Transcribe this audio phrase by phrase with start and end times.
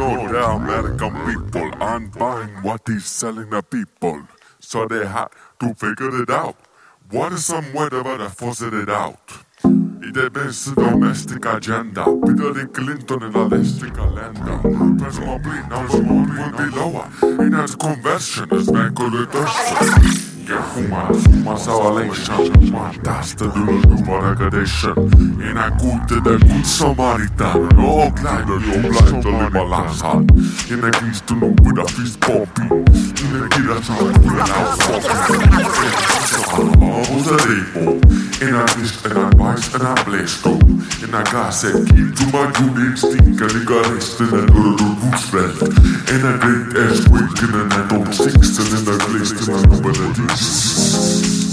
[0.00, 4.22] know the American people aren't buying what he's selling the people.
[4.58, 5.28] So they had
[5.60, 6.56] to figure it out.
[7.10, 9.44] What is some way to better force it out?
[10.32, 14.58] Bästa domestic agenda Hillary Clinton in the lästiga länder
[14.98, 17.06] President blir number one will be lower
[17.46, 20.29] In his conversion is man could
[21.44, 24.92] Mă sau Alexian Mataste de la număra gădeșă
[25.50, 30.24] În acute de gut samaritan O kleine Jungleiter immer langsam
[30.70, 32.66] In der Kiste nur wieder fies Poppy
[33.22, 35.88] In der Kinderzeit wieder auf Poppy
[37.12, 37.90] Außer Demo
[38.44, 40.52] In der Kiste, in der Weiß, in der Blästo
[41.04, 45.58] In der Gasse, gibt du mal gut den Stinker Ligarist in der Dürre Fußwelt
[46.14, 49.92] In der Blind, er springt in der Netto Sixten in der Kiste, in der Nummer
[49.98, 51.49] der Dienst うん。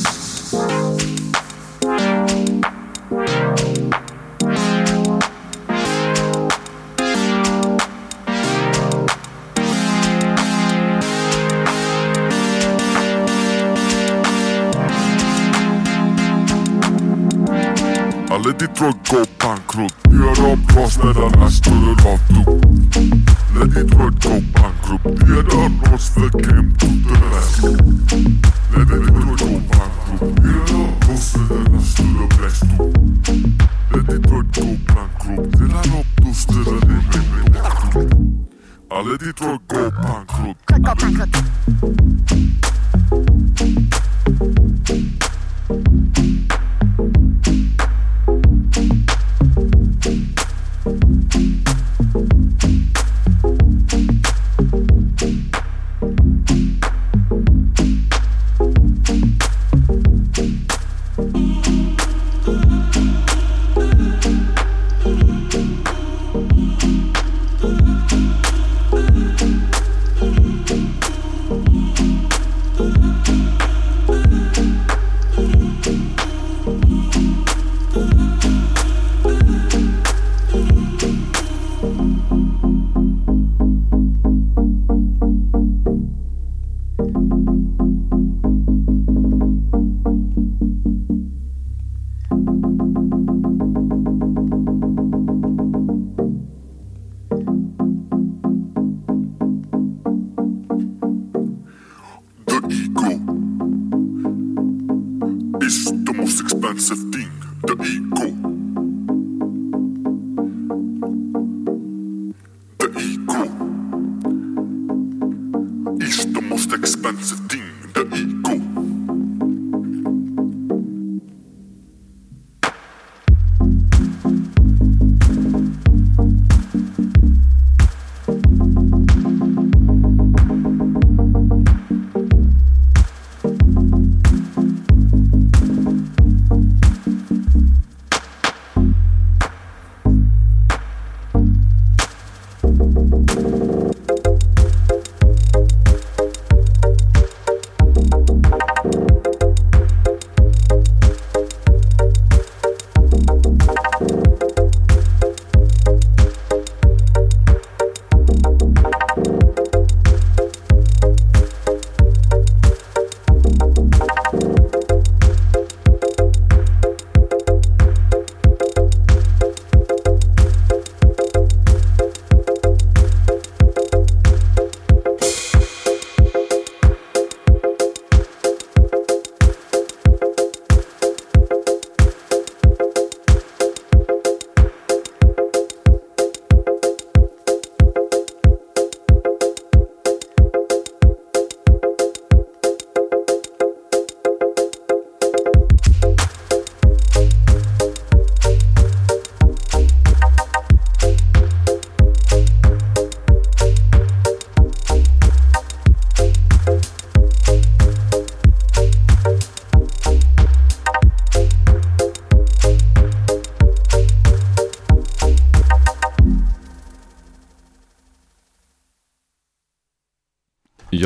[18.57, 22.41] Kiedy drog go bankrut Jaram cross medan I stood it off du
[23.53, 27.61] Let the drug go bankrupt Jaram cross the game to the rest
[28.73, 32.75] Let the drug go bankrupt Jaram cross medan I stood it best du
[33.93, 38.01] Let the drug go bankrupt Jaram cross medan I stood it best du
[38.89, 41.37] Alle die drug go bankrupt Go bankrupt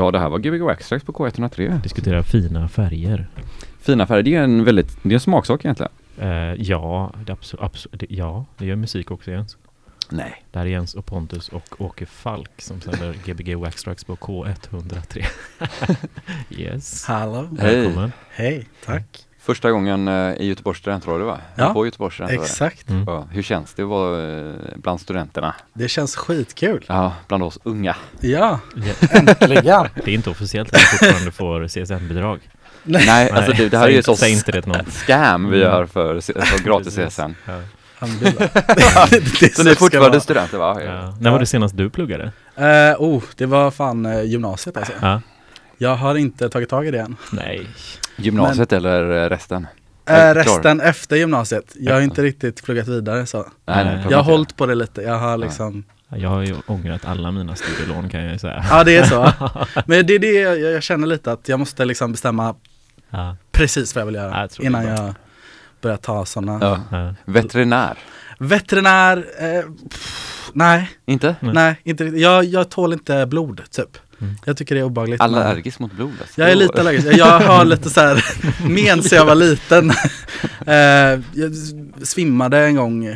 [0.02, 1.82] Ja, det här var Gbg Waxtrax på K103.
[1.82, 3.28] Diskutera fina färger.
[3.80, 5.92] Fina färger, det är en väldigt, det är en smaksak egentligen.
[6.20, 9.58] Eh, ja, det absolut, absolut, det, ja, det gör musik också Jens.
[10.10, 10.44] Nej.
[10.52, 15.26] Det här är Jens och Pontus och Åke Falk som sänder Gbg Waxtrax på K103.
[16.50, 17.06] yes.
[17.06, 17.50] Hallå.
[17.60, 17.76] Hej.
[17.76, 18.12] Välkommen.
[18.30, 19.26] Hej, tack.
[19.44, 21.38] Första gången eh, i Göteborgs studentradio va?
[21.56, 22.20] Ja, På Göteborgs.
[22.30, 22.90] Exakt.
[22.90, 23.04] Mm.
[23.08, 25.56] Ja, hur känns det att vara eh, bland studenterna?
[25.74, 26.86] Det känns skitkul.
[26.88, 27.96] Ja, bland oss unga.
[28.20, 28.60] Ja,
[29.12, 29.88] äntligen.
[30.06, 32.40] Det är inte officiellt att jag fortfarande får CSN-bidrag.
[32.84, 34.86] Nej, alltså det, det här är ju inte- så Säg inte det till någon.
[34.92, 35.72] scam vi Mm.
[35.72, 36.96] gör för, för gratis.
[36.96, 37.22] CSN.
[37.46, 37.60] Ja.
[38.00, 38.28] Det
[39.46, 40.82] är Så ni är fortfarande studenter va?
[40.84, 41.16] Ja.
[41.20, 42.32] När var det senast du pluggade?
[42.56, 44.94] Eh, oh, det var fan gymnasiet alltså.
[45.02, 45.22] Ja.
[45.78, 47.16] Jag har inte tagit tag i det än.
[47.32, 47.68] Nej.
[48.26, 49.68] Gymnasiet eller eh, resten?
[50.06, 50.36] Klar.
[50.36, 51.76] resten efter gymnasiet.
[51.76, 53.38] Jag har inte riktigt pluggat vidare så.
[53.66, 55.02] Nej, nej, Jag har hållit på det lite.
[55.02, 58.66] Jag har liksom, Jag har ju ångrat alla mina studielån kan jag ju säga.
[58.70, 59.32] ja det är så.
[59.86, 62.56] Men det är det jag, jag känner lite att jag måste liksom bestämma
[63.10, 63.36] Ja.
[63.52, 64.30] precis vad jag vill göra.
[64.32, 65.14] Ja, jag innan jag
[65.82, 66.58] börjar ta sådana.
[66.62, 66.98] Ja.
[66.98, 67.14] Ja.
[67.26, 67.98] Veterinär?
[68.40, 71.36] Veterinär, eh, pff, nej, Inte?
[71.40, 71.54] Nej.
[71.54, 72.22] nej, inte riktigt.
[72.22, 73.98] Jag, jag tål inte blod typ.
[74.22, 74.36] Mm.
[74.46, 75.22] Jag tycker det är obehagligt.
[75.22, 76.42] Allergisk mot blod alltså.
[76.42, 77.08] Jag är lite allergisk.
[77.18, 78.26] Jag har lite så här
[78.70, 79.90] men sen jag var liten.
[80.66, 80.76] Eh,
[81.34, 81.54] jag
[82.04, 83.16] svimmade en gång eh,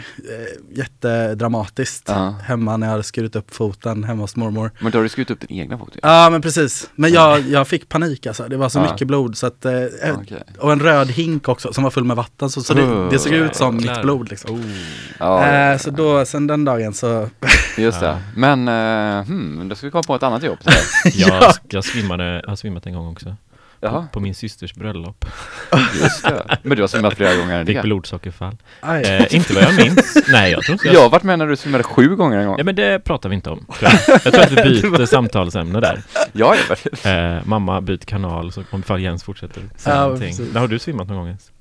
[0.76, 2.36] jättedramatiskt Ja.
[2.44, 4.72] hemma när jag hade skurit upp foten hemma hos mormor.
[4.80, 6.00] Men då har du skurit upp din egna fot ju.
[6.04, 8.48] Ja men precis, men jag, jag fick panik alltså.
[8.48, 8.92] Det var så Ja.
[8.92, 9.72] mycket blod så att, eh,
[10.14, 10.44] Okej.
[10.60, 13.34] och en röd hink också som var full med vatten så, så det, det såg
[13.34, 14.64] ut som mitt blod liksom.
[15.20, 17.30] Ja, så då, sen den dagen så,
[17.78, 18.18] Just det.
[18.36, 20.58] Men, uh, hmm, då ska vi komma på ett annat jobb.
[21.14, 23.36] Jag, jag svimmade, har svimmat en gång också.
[23.80, 25.26] Jaha, På min systers bröllop.
[26.02, 26.58] just det.
[26.64, 27.82] Men du har svimmat flera gånger än Fick det.
[27.82, 28.58] blodsockerfall.
[28.82, 29.04] aj.
[29.04, 30.18] Eh, inte vad jag minns.
[30.32, 32.56] Nej, jag tror inte Jag har varit med när du svimmade sju gånger en gång.
[32.58, 33.66] Ja men det pratar vi inte om.
[33.80, 36.02] tror Jag, jag tror att vi byter samtalsämne där.
[36.34, 36.56] Ja,
[37.04, 37.12] ja.
[37.12, 40.28] Eh, mamma byter kanal så om ifall Jens fortsätter säga Ja, någonting.
[40.38, 40.56] precis.
[40.56, 41.52] Har du svimmat någon gång Jens?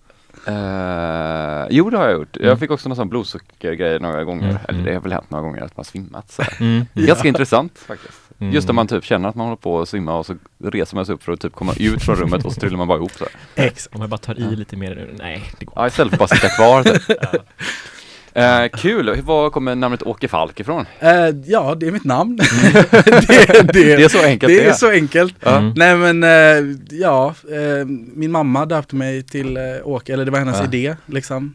[0.47, 2.37] Eh, jo, det har jag gjort.
[2.37, 2.49] Mm.
[2.49, 4.49] Jag fick också någon sån blodsockergrej några gånger.
[4.49, 4.85] Mm, Eller mm.
[4.85, 6.31] det har väl hänt några gånger att man svimmat.
[6.33, 6.43] Så.
[6.61, 6.87] Mm.
[6.95, 8.19] Ganska intressant faktiskt.
[8.45, 8.55] Mm.
[8.55, 11.07] Just när man typ känner att man håller på att svimma och så reser man
[11.07, 13.13] sig upp för att typ komma ut från rummet och så trillar man bara ihop
[13.13, 13.33] så här.
[13.67, 13.89] Ex.
[13.93, 15.15] Om jag bara tar i lite mer nu.
[15.19, 17.03] Nej, det går Ja, istället för att bara sitta kvar typ.
[18.37, 20.87] Eh, kul, var kommer namnet Åke Falk ifrån?
[21.01, 21.11] Eh,
[21.47, 22.37] ja, det är mitt namn.
[22.93, 25.35] det, det, Det är så enkelt det är så enkelt.
[25.41, 25.57] Ja.
[25.59, 25.73] Mm.
[25.77, 30.39] Nej men eh, ja, eh, min mamma döpte mig till eh, Åke, eller det var
[30.39, 31.55] hennes idé liksom.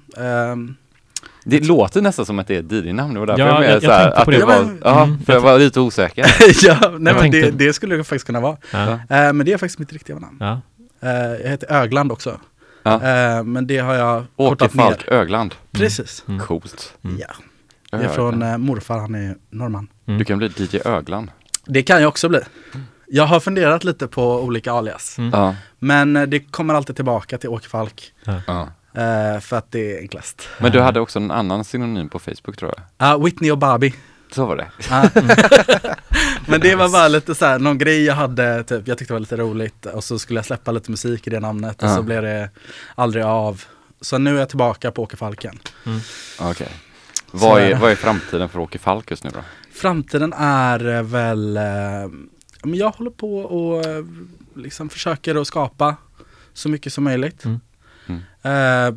[1.50, 3.72] Det låter nästan som att det är ett DJ-namn, det var därför Ja, jag, jag-
[3.74, 6.26] jag så här, att det var, Ja, Mm, för jag var lite osäker.
[6.64, 8.58] ja, nej men det, det skulle det faktiskt kunna vara.
[8.74, 8.92] Ja.
[8.92, 10.38] Eh, men det är faktiskt mitt riktiga namn.
[10.40, 10.62] Ja.
[11.10, 12.40] Eh, jag heter Ögland också.
[12.86, 15.14] Eh, men det har jag Åke kortat Falk ner.
[15.14, 16.24] Ögland, Precis.
[16.28, 16.40] Mm.
[16.40, 16.94] coolt.
[17.04, 17.18] Mm.
[17.20, 19.88] Ja, det är från morfar, han är norrman.
[20.08, 20.18] Mm.
[20.20, 21.32] Du kan bli DJ Ögland.
[21.66, 22.40] Det kan jag också bli.
[23.08, 25.18] Jag har funderat lite på olika alias.
[25.18, 25.54] Mm.
[25.80, 28.14] Men det kommer alltid tillbaka till Åke Falk.
[28.94, 30.48] Eh, för att det är enklast.
[30.58, 33.10] Men du hade också en annan synonym på Facebook tror jag.
[33.10, 33.94] Ja, Whitney och Barbie.
[34.32, 34.68] Så var det.
[34.90, 35.10] Ja.
[36.48, 39.16] Men det var bara lite så här, någon grej jag hade, typ, jag tyckte det
[39.16, 42.02] var lite roligt och så skulle jag släppa lite musik i det namnet och så
[42.02, 42.50] blev det
[42.96, 43.64] aldrig av.
[44.02, 45.60] Så nu är jag tillbaka på Åke Falken.
[46.40, 46.70] Okej.
[47.32, 49.40] Så Vad är vad är framtiden för Åke Falk just nu då?
[49.74, 51.64] Framtiden är eh, väl, eh,
[52.64, 54.06] men jag håller på och eh,
[54.56, 55.96] liksom försöker att skapa
[56.54, 57.46] så mycket som möjligt.
[57.46, 57.60] Mm.
[58.10, 58.22] Mm.
[58.42, 58.96] Eh,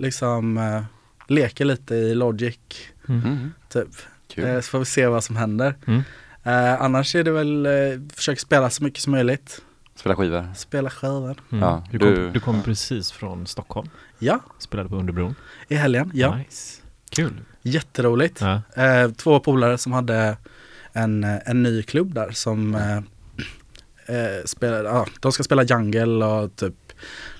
[0.00, 0.82] liksom eh,
[1.28, 2.58] leker lite i Logic,
[3.08, 3.52] Mm.
[3.68, 3.88] typ.
[4.28, 4.44] Kul.
[4.44, 5.74] Eh, så får vi se vad som händer.
[5.86, 6.02] Mm.
[6.80, 7.72] Annars är det väl, eh,
[8.14, 9.62] försöka spela så mycket som möjligt.
[9.94, 10.48] Spela skivor.
[10.56, 11.36] Spela skivor.
[11.52, 11.62] Mm.
[11.64, 13.88] Ja, du, kom, du- kom precis från Stockholm.
[14.18, 15.34] Ja, Spelade på Underbron.
[15.68, 16.10] i helgen.
[16.14, 16.80] Ja, Nice.
[17.10, 17.40] Kul.
[17.62, 18.40] jätteroligt.
[18.40, 18.62] Ja.
[18.84, 20.36] Eh, två polare som hade
[20.92, 22.74] en, en ny klubb där som
[24.06, 26.74] eh, spelar, ja, de ska spela jungle och typ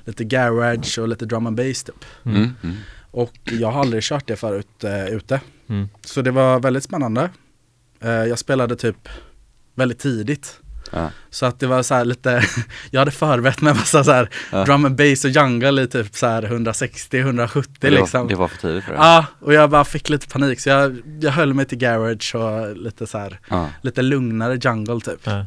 [0.05, 2.05] lite garage och lite drum and bass typ.
[2.25, 2.37] Mm.
[2.37, 2.55] Mm.
[2.63, 2.77] Mm.
[3.11, 5.41] Och jag har aldrig kört det förut eh, ute.
[5.69, 5.89] Mm.
[6.05, 7.31] Så det var väldigt spännande.
[8.01, 9.09] Eh, jag spelade typ
[9.75, 10.61] väldigt tidigt.
[10.93, 11.11] Ja.
[11.31, 12.45] Så att det var så här lite,
[12.91, 14.65] jag hade förberett mig massa så här Ja.
[14.65, 18.29] drum and bass och jungle i typ så här 160-170 Det, liksom.
[18.29, 18.99] det var för tidigt för det.
[18.99, 22.77] Ja, och jag bara fick lite panik så jag, jag höll mig till garage och
[22.77, 23.69] lite så här, Ja.
[23.83, 25.21] lite lugnare jungle typ.
[25.25, 25.39] Ja.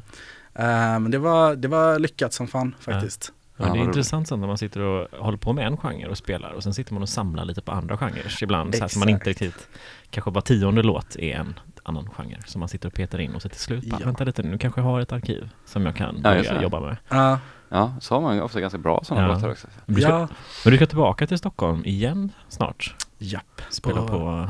[0.56, 3.32] Eh, men det var, det var lyckat som fan faktiskt.
[3.58, 6.18] Ja, det är intressant sånt när man sitter och håller på med en genre och
[6.18, 9.00] spelar och sen sitter man och samlar lite på andra genrer ibland så här, så
[9.00, 9.68] man inte riktigt
[10.10, 13.42] kanske bara tionde låt är en annan genre som man sitter och petar in och
[13.42, 14.06] så till slut bara, Ja.
[14.06, 16.98] vänta lite nu kanske jag har ett arkiv som jag kan Ja, börja jobba med.
[17.10, 19.34] Ja, ja, så har man ofta ganska bra sådana Ja.
[19.34, 19.68] låtar också.
[19.86, 20.28] Men du, ska, ja,
[20.66, 22.96] men du ska tillbaka till Stockholm igen snart?
[23.18, 23.62] japp.
[23.70, 24.48] Spela På- på,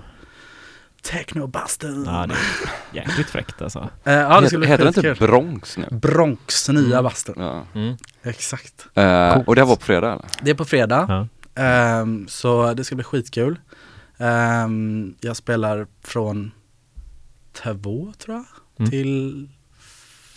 [1.10, 2.04] Technobuster.
[2.06, 2.40] ja det är
[2.96, 3.90] jäkligt fräckt alltså.
[4.04, 5.16] Eh, ja, det heter den skitkul.
[5.16, 5.88] typ Bronx nu?
[5.92, 7.04] Bronx, nya Mm.
[7.04, 7.36] bastun.
[7.38, 7.64] Ja.
[7.76, 7.98] Mm.
[8.24, 8.88] Exakt.
[8.94, 10.26] Eh, och det var på fredag eller?
[10.42, 11.06] Det är på fredag.
[11.10, 11.28] Ja.
[11.64, 13.60] Ehm, så det ska bli skitkul.
[14.18, 16.52] Ehm, jag spelar från
[17.54, 18.46] två tror jag,
[18.80, 18.92] Mm.
[18.92, 19.50] till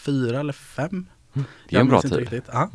[0.05, 2.19] fyra eller fem Det är Jag en bra inte tid.
[2.19, 2.45] riktigt.
[2.53, 2.71] Ja.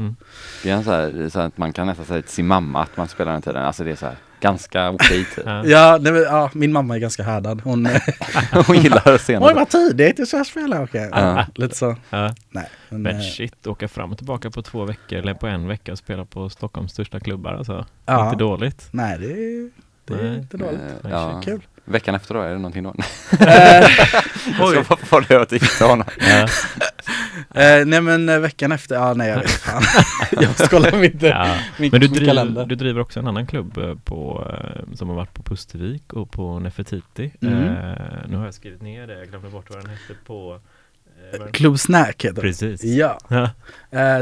[0.63, 2.97] Det är en så här, så att man kan nästan säga till sin mamma att
[2.97, 3.65] man spelar den tiden.
[3.65, 5.43] Alltså det är så här ganska okej tid.
[5.45, 5.97] Ja.
[6.01, 7.61] Nej, men, ja, min mamma är ganska härdad.
[7.63, 7.87] Hon,
[8.67, 9.53] Hon gillar oj senare.
[9.53, 11.09] vad tidigt du ska spela, okej.
[11.11, 11.95] Ja, lite så.
[12.09, 12.35] Ja.
[12.49, 15.67] Nej, men, Men eh, shit, åka fram och tillbaka på två veckor eller på en
[15.67, 17.85] vecka och spela på Stockholms största klubbar alltså.
[18.05, 18.25] Ja.
[18.25, 18.87] Inte dåligt.
[18.91, 19.69] nej det är,
[20.05, 20.37] det är Nej.
[20.37, 20.79] inte dåligt.
[20.79, 21.41] Eh, Nej, Ja.
[21.45, 21.61] Kul.
[21.85, 22.93] Veckan efter då, är det någonting då?
[23.39, 23.87] Eh,
[24.59, 26.05] Jag ska få det över till honom.
[26.19, 26.41] Ja.
[27.61, 29.81] eh, nej men eh, veckan efter, ja nej jag vet fan.
[30.31, 31.57] jag måste kolla mitt, eh, Ja.
[31.79, 32.65] min, Men du min driver, kalender.
[32.65, 34.47] du driver också en annan klubb på,
[34.95, 37.31] som har varit på Pustervik och på Nefertiti.
[37.41, 37.63] Mm.
[37.63, 37.95] Eh,
[38.27, 40.59] nu har jag skrivit ner det, jag glömde bort vad den hette på...
[41.39, 42.41] Eh, Club Snack heter.
[42.41, 42.83] Precis.
[42.83, 43.49] Ja, Ja.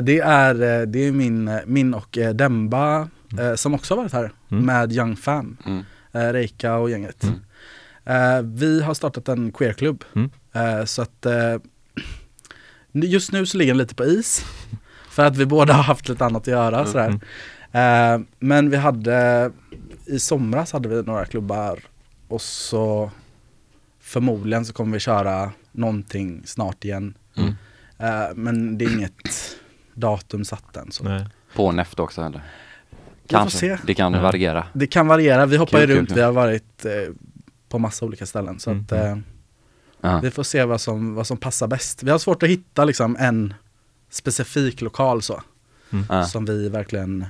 [0.02, 3.08] det är, det är min, min och Demba
[3.40, 4.66] eh, som också har varit här Mm.
[4.66, 5.84] med Young Fam, Mm.
[6.14, 7.24] Reika och gänget.
[7.24, 7.40] Mm.
[8.06, 10.04] Eh, vi har startat en queerklubb.
[10.16, 10.30] Mm.
[10.54, 11.56] Eh, så att eh,
[12.92, 14.46] just nu så ligger den lite på is.
[15.10, 16.92] För att vi båda har haft lite annat att göra Mm.
[16.92, 17.20] sådär.
[17.72, 19.52] Eh, men vi hade,
[20.06, 21.80] i somras hade vi några klubbar
[22.28, 23.12] och så
[24.02, 27.14] förmodligen så kommer vi köra någonting snart igen.
[27.38, 27.54] Mm.
[27.98, 29.58] Eh, men det är inget
[29.94, 30.92] datum satt än.
[30.92, 31.04] Så.
[31.04, 31.26] Nej.
[31.56, 32.42] På Neft också eller?
[33.34, 33.58] Vi får Kanske.
[33.60, 33.78] se.
[33.86, 34.22] Det kan Ja.
[34.22, 34.66] variera.
[34.74, 36.16] Det kan variera, vi hoppar ju runt, kul.
[36.16, 36.92] vi har varit eh,
[37.70, 38.60] på massa olika ställen.
[38.60, 38.84] Så Mm.
[38.84, 39.18] att, eh,
[40.02, 40.20] Ja.
[40.24, 42.04] vi får se vad som, vad som passar bäst.
[42.04, 43.54] Vi har svårt att hitta liksom en
[44.10, 45.42] specifik lokal så.
[46.10, 46.24] Ja.
[46.26, 47.26] Som vi verkligen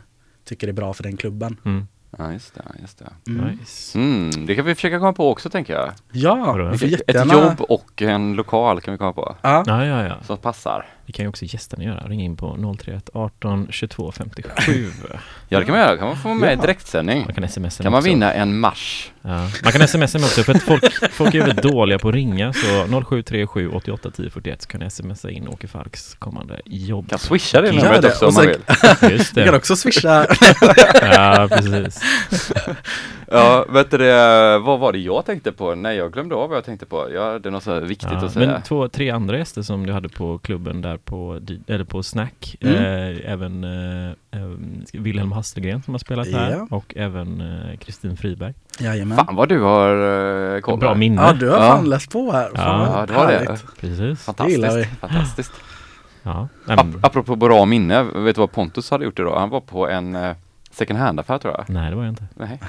[0.46, 1.58] tycker är bra för den klubben.
[1.66, 1.88] Mm.
[2.18, 2.62] ja, just det.
[2.82, 3.32] Just det.
[3.32, 3.46] Mm.
[3.48, 3.98] Nice.
[4.00, 5.92] Mm, det kan vi försöka komma på också tänker jag.
[6.12, 7.34] Ja, vi får Ett jättegärna.
[7.34, 9.36] jobb och en lokal kan vi komma på.
[9.42, 9.64] Ja.
[9.68, 10.16] Ja, ja, ja.
[10.24, 10.86] Som passar.
[11.06, 12.08] Det kan ju också gästerna göra.
[12.08, 14.92] Ring in på 031 18 22 57.
[15.50, 16.62] Ja det kan man göra, kan man få med i Ja.
[16.62, 17.24] direktsändning.
[17.26, 18.10] Man kan smsa Kan man också.
[18.10, 19.12] vinna en mars?
[19.22, 19.30] Ja.
[19.64, 22.54] Man kan smsa med också för att folk, folk är väldigt dåliga på att ringa
[22.54, 27.10] så 0737 88 10 41 så kan ni smsa in Åke Falks kommande jobb.
[27.10, 28.08] Kan swisha det numret det.
[28.08, 29.12] också Och om man vill.
[29.12, 29.58] Just Du kan det.
[29.58, 30.26] också swisha.
[31.02, 32.00] Ja, precis.
[33.32, 35.76] Ja, vet du det, vad var det jag tänkte på?
[35.76, 37.08] Nej, jag glömde av vad jag tänkte på.
[37.14, 38.48] Jag hade något så här viktigt Ja, att säga.
[38.52, 42.04] men två, tre andra gäster som du hade på klubben där på, di- eller på
[42.04, 42.56] Snack.
[42.62, 42.76] Mm.
[42.76, 46.68] Eh, även eh, även Wilhelm Hasselgren som har spelat här Ja.
[46.70, 48.54] och även eh, Kristin Friberg.
[48.80, 49.18] Jajamän.
[49.18, 49.96] Fan vad du har
[50.56, 50.96] uh, koll Bra här.
[50.96, 51.22] minne.
[51.22, 51.70] Ja, du har Ja.
[51.72, 52.50] fan läst på här.
[52.56, 53.34] Fan, Ja, det var det.
[53.34, 53.66] härligt.
[53.80, 53.98] Precis.
[53.98, 54.16] Det vi.
[54.56, 55.00] Fantastiskt.
[55.00, 55.52] Fantastiskt.
[56.24, 56.48] Ja.
[56.68, 59.40] Nej, Ap- apropå bra minne, vet du vad Pontus hade gjort idag?
[59.40, 60.36] Han var på en uh,
[60.72, 61.70] second hand-affär tror jag.
[61.70, 62.26] nej, det var jag inte.
[62.36, 62.60] Nej.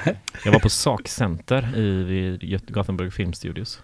[0.44, 3.82] Jag var på Sakcenter i Göte- Gothenburg Film Studios.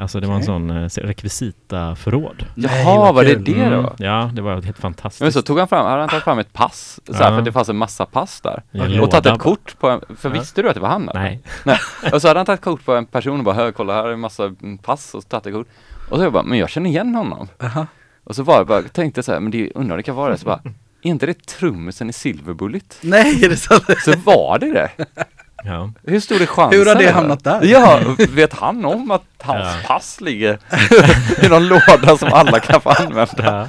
[0.00, 2.46] Alltså det var en sån eh, rekvisitaförråd.
[2.54, 3.94] Nej, Jaha, var det det Mm, då?
[3.98, 5.20] Ja, det var helt fantastiskt.
[5.22, 7.28] Men så tog han fram, hade han tagit fram ett pass, så här, Ja.
[7.30, 8.62] för att det fanns en massa pass där.
[8.72, 10.32] I en Och tagit ett kort på en, för Ja.
[10.40, 11.08] visste du att det var han?
[11.08, 11.38] eller?
[11.64, 11.78] Nej.
[12.12, 14.12] Och så hade han tagit kort på en person och bara, "Hör, kolla här är
[14.12, 15.66] en massa mm, pass och så tagit ett kort.
[16.10, 17.48] Och så jag bara, men jag känner igen honom.
[17.62, 17.86] Aha.
[18.24, 20.38] Och så var jag bara, tänkte så här, men det undrar det kan vara det.
[20.38, 20.60] Så bara,
[21.02, 22.98] är inte det trummisen i Silver Bullet?
[23.00, 23.84] Nej, är det sant?
[24.04, 24.90] Så var det det.
[25.64, 25.90] Ja.
[26.06, 26.78] Hur stor är chansen?
[26.78, 27.60] Hur har det hamnat där?
[27.64, 28.00] Ja,
[28.30, 29.88] vet han om att hans Ja.
[29.94, 30.58] pass ligger
[31.44, 33.26] i någon låda som alla kan få använda?
[33.36, 33.66] Ja.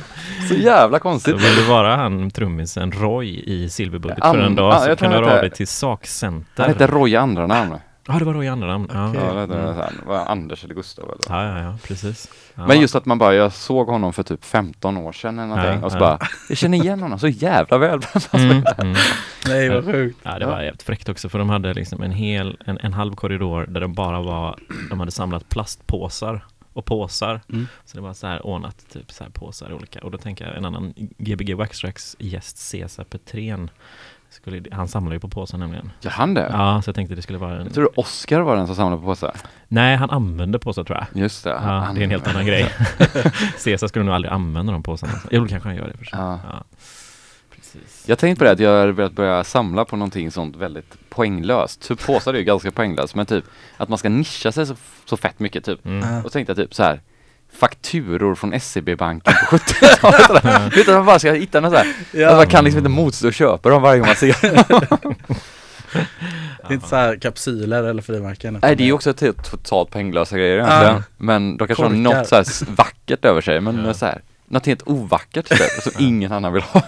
[0.47, 1.35] Så jävla konstigt.
[1.35, 5.11] vill du vara han trummisen Roy i Silverbullet Ja, för en ja, dag så kan
[5.11, 6.63] du höra av dig till Sakcenter.
[6.63, 7.75] Han heter Roy i andra namn.
[8.07, 8.87] Ja, det var Roy i andra namn.
[8.93, 9.09] Ja.
[9.09, 9.21] Okej.
[9.23, 9.75] Ja, det Mm.
[9.75, 11.37] det var Anders eller Gustav eller?
[11.37, 12.29] Ja, ja, ja, precis.
[12.55, 12.67] Ja.
[12.67, 15.79] Men just att man bara, jag såg honom för typ 15 år sedan eller någonting
[15.79, 15.99] Ja, och så ja.
[15.99, 17.99] bara, jag känner igen honom så jävla väl.
[18.33, 18.95] Mm, mm.
[19.47, 20.19] Nej, vad sjukt.
[20.23, 23.15] Ja, det var jävligt fräckt också för de hade liksom en hel, en, en halv
[23.15, 27.41] korridor där de bara var, de hade samlat plastpåsar och påsar.
[27.49, 27.67] Mm.
[27.85, 29.99] Så det var så här ordnat, typ så här påsar olika.
[30.01, 33.69] Och då tänker jag en annan Gbg Waxtracks gäst, Cesar Petrén,
[34.31, 35.91] skulle, han samlar ju på påsar nämligen.
[36.01, 36.49] Gör han det?
[36.51, 37.63] Ja, så jag tänkte det skulle vara en...
[37.63, 39.35] Jag tror Oscar var den som samlade på påsar.
[39.67, 41.21] Nej, han använde påsar tror jag.
[41.23, 41.49] Just det.
[41.49, 42.71] Ja, han- det är en helt annan grej.
[43.57, 45.13] Cesar skulle nog aldrig använda de påsarna.
[45.31, 46.19] Jo, kanske han gör det för sig.
[46.19, 46.39] Ja.
[46.51, 46.63] Ja.
[47.55, 48.03] Precis.
[48.07, 51.83] Jag tänkte på det att jag har velat börja samla på någonting sånt väldigt poänglöst.
[51.83, 53.43] Så påsar är ju ganska poänglöst men typ
[53.77, 55.85] att man ska nischa sig så, så fett mycket typ.
[55.85, 56.25] Mm.
[56.25, 57.01] Och tänkte jag typ så här
[57.59, 60.77] fakturor från SEB-banken på 70-talet.
[60.77, 61.87] Utan man bara ska hitta något så här.
[62.11, 62.35] Ja.
[62.35, 64.35] Man kan liksom inte motstå att köpa dem varje gång man ser
[66.67, 68.59] Det är inte så här kapsyler eller frimärken.
[68.61, 70.83] Nej det är ju också till totalt poänglösa grejer egentligen.
[70.95, 71.03] Ja.
[71.17, 72.01] Men de kanske har Korkar.
[72.01, 73.93] något så här vackert över sig men Ja.
[73.93, 76.81] så här, något helt ovackert typ, som ingen annan vill ha.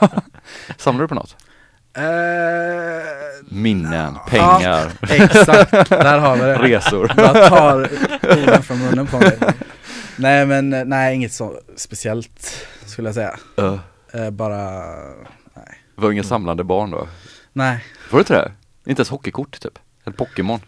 [0.77, 1.35] Samlar du på något?
[1.97, 2.03] Eh,
[3.49, 6.55] Minnen, pengar, exakt, där har vi det.
[6.77, 7.11] resor.
[7.17, 7.89] Jag tar
[8.23, 9.37] orden från munnen på mig.
[10.17, 13.35] Nej men eh, nej, inget så speciellt skulle jag säga.
[13.59, 14.59] Uh, bara,
[15.95, 17.07] det var inga samlande barn då?
[17.53, 17.85] nej.
[18.11, 18.51] Var det inte det?
[18.91, 19.79] Inte ens hockeykort typ?
[20.05, 20.59] Eller Pokémon?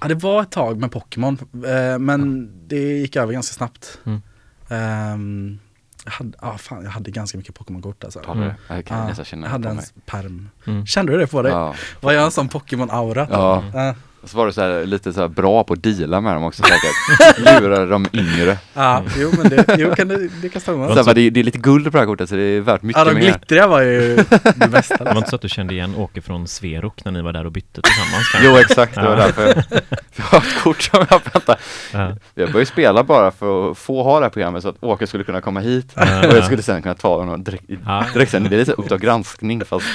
[0.00, 3.98] Ja, det var ett tag med Pokémon, eh, men det gick över ganska snabbt.
[4.06, 4.22] Mm.
[4.68, 5.58] Ehm,
[6.04, 8.20] Jag hade, ah, fan, jag hade ganska mycket Pokémon-kort alltså.
[8.20, 8.54] Det?
[8.68, 9.84] Jag kan känna jag hade en mig.
[10.06, 10.48] perm.
[10.66, 10.86] Mm.
[10.86, 11.52] Kände du det på dig?
[11.52, 11.74] Ja.
[12.00, 13.26] Var jag en sån Pokémon-aura?
[13.30, 13.94] ja.
[14.24, 16.44] Och så var du så här, lite så här bra på att deala med dem
[16.44, 17.38] också säkert.
[17.62, 18.58] Lura de yngre.
[18.74, 20.94] Ja, jo men det, jo, kan det, det kan stämma.
[20.94, 22.82] Så här, det, det är lite guld på det här kortet så det är värt
[22.82, 23.20] mycket Ja, de mer.
[23.20, 24.16] glittriga var ju
[24.56, 24.96] det bästa.
[24.96, 27.46] Det var inte så att du kände igen Åke från Sverok när ni var där
[27.46, 28.28] och bytte tillsammans?
[28.32, 28.48] kanske?
[28.50, 29.16] Jo exakt, det var Ja.
[29.26, 29.80] därför jag,
[30.16, 31.56] jag har ett kort som jag väntar.
[31.92, 32.16] Ja.
[32.34, 35.24] Jag började spela bara för att få ha det här programmet så att Åke skulle
[35.24, 36.28] kunna komma hit Ja.
[36.28, 38.04] och jag skulle sen kunna ta honom direkt, Ja.
[38.14, 38.44] direkt sen.
[38.44, 39.86] Det är lite Uppdrag granskning fast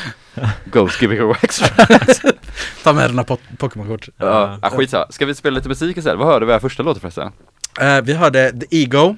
[0.66, 1.62] Ghost Gbg Wax.
[2.84, 4.10] Ta med dina po- Pokémon-kort.
[4.20, 5.06] Ja, skit så.
[5.10, 6.20] Ska vi spela lite musik istället?
[6.20, 7.32] Vad hörde vi här första låten förresten?
[7.82, 9.16] Eh, vi hörde The Ego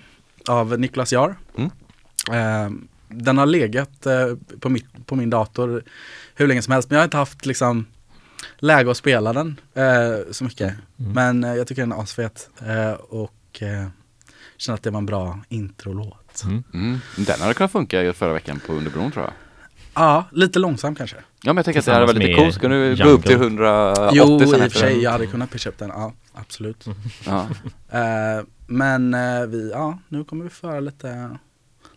[0.47, 1.35] av Niklas Jahr.
[1.57, 1.71] Mm.
[2.31, 2.71] Eh,
[3.07, 5.83] den har legat eh, på, mitt, på min dator
[6.35, 7.85] hur länge som helst men jag har inte haft liksom
[8.57, 10.73] läge att spela den eh, så mycket.
[10.99, 11.11] Mm.
[11.11, 12.49] Men jag tycker den är asfet
[13.09, 13.63] och
[14.57, 16.43] känner att det var en bra introlåt.
[16.43, 16.63] Mm.
[16.73, 16.99] Mm.
[17.15, 19.33] Den hade kunnat funka förra veckan på Underbron tror jag.
[19.93, 21.15] Ja, lite långsam kanske.
[21.15, 23.31] Ja men jag tänker att det hade varit lite coolt, skulle du gå upp till
[23.31, 23.67] Jungle.
[23.67, 26.85] 180 jo, i och för sig, jag hade kunnat pitcha upp den, ja absolut.
[27.25, 27.47] Ja.
[27.99, 31.37] Eh, men eh, vi, ja, nu kommer vi föra lite,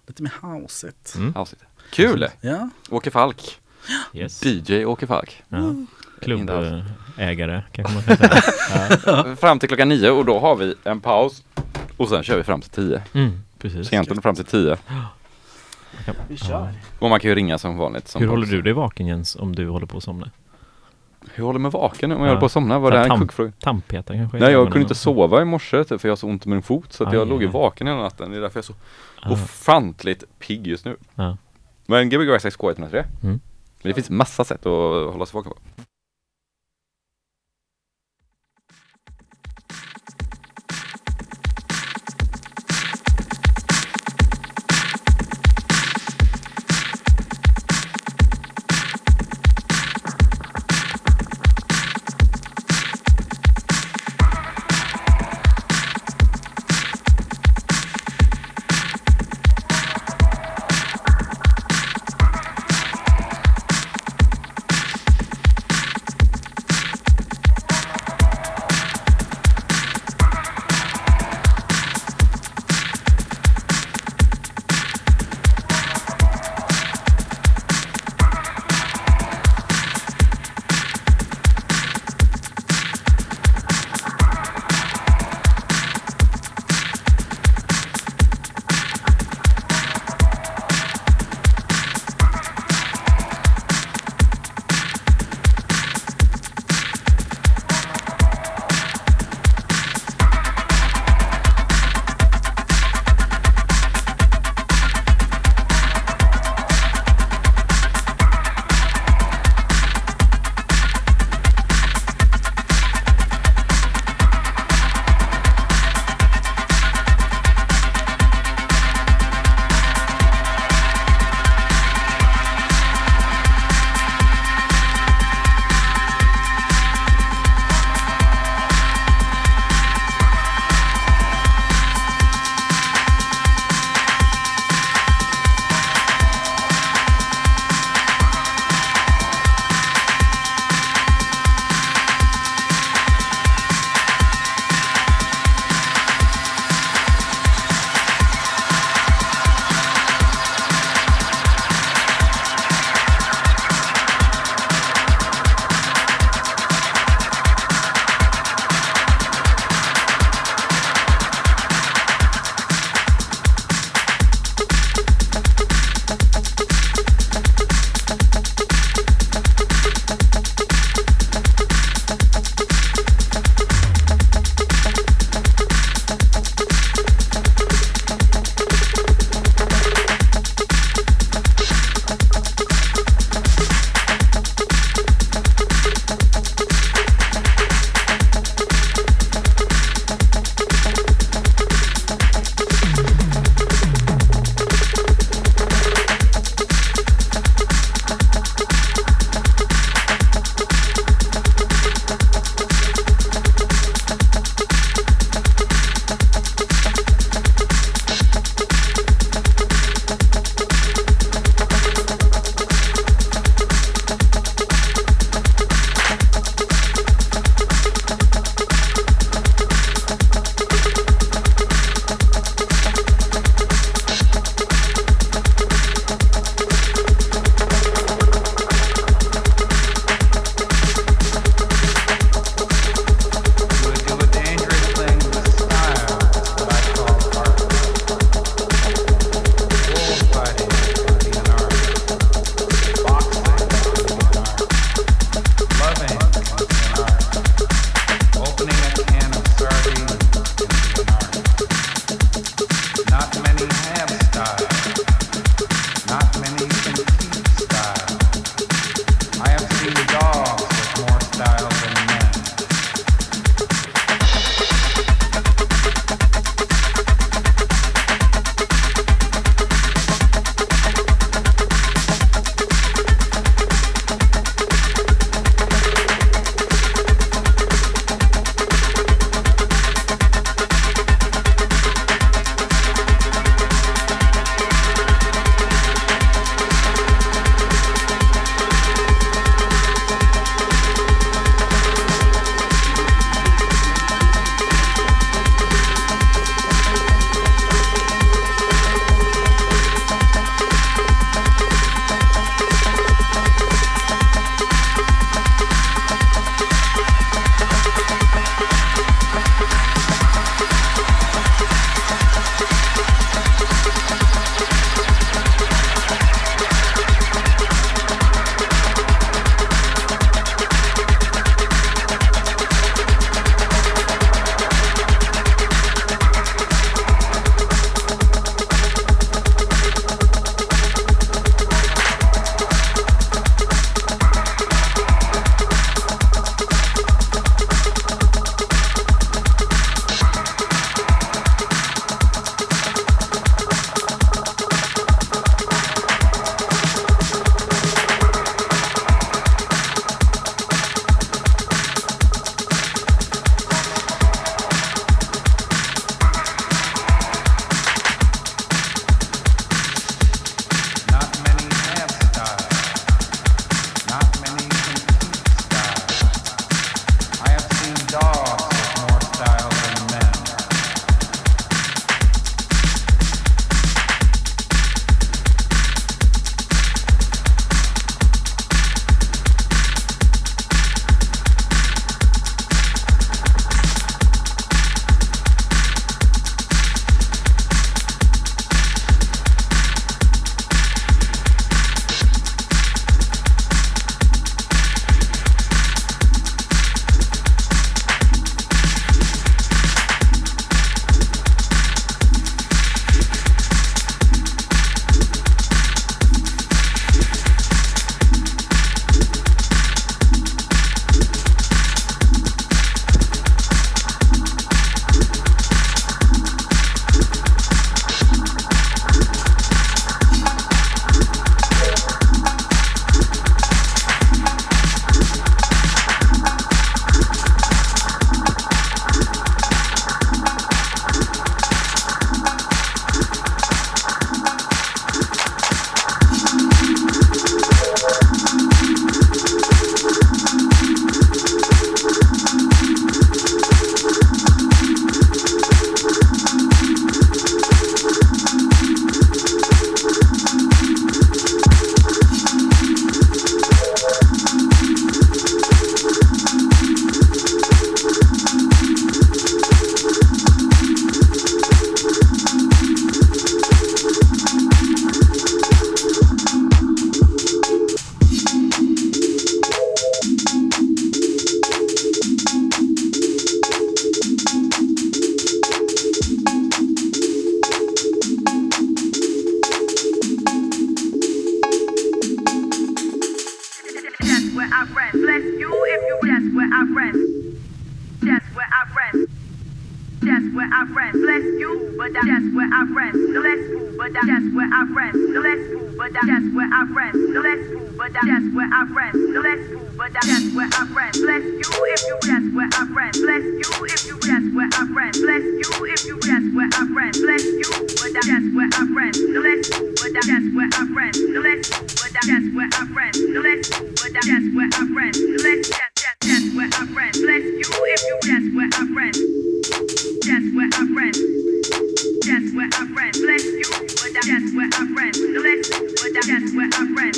[0.07, 1.15] lite mer houseigt.
[1.17, 1.37] Mm.
[1.37, 1.63] avsnitt.
[1.91, 2.29] Kul!
[2.41, 3.61] Ja, Åke Falk,
[4.13, 4.45] Yes.
[4.45, 5.43] DJ Åke Falk.
[5.49, 5.75] Ja.
[6.21, 8.43] Klubbägare kanske man kan säga.
[9.07, 9.37] ja.
[9.41, 11.43] Fram till klockan nio och då har vi en paus
[11.97, 13.03] och sen kör vi fram till tio.
[13.13, 13.89] mm, precis.
[13.89, 14.77] Sent fram till tio.
[16.29, 16.69] vi kör.
[16.99, 18.09] Och man kan ju ringa som vanligt.
[18.09, 20.31] Som Hur håller du dig vaken Jens om du håller på att somna?
[21.35, 22.29] Hur håller mig vaken om jag Ja.
[22.31, 22.79] håller på att somna?
[22.79, 23.53] Var det här en kuggfråga?
[23.61, 24.39] Tandpetare kanske?
[24.39, 26.63] Nej jag kunde inte sova i morse typ, för jag har så ont i min
[26.63, 27.53] fot så att Aj, jag låg ju aj.
[27.53, 28.31] vaken hela natten.
[28.31, 28.75] Det är därför jag är så
[29.23, 29.31] Ja.
[29.33, 30.97] ofantligt pigg just nu.
[31.15, 31.37] Ja.
[31.87, 32.93] Men Gbg Access K103.
[32.95, 33.05] Mm.
[33.23, 33.41] Men
[33.83, 35.83] det finns massa sätt att hålla sig vaken på.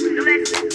[0.02, 0.65] Luego.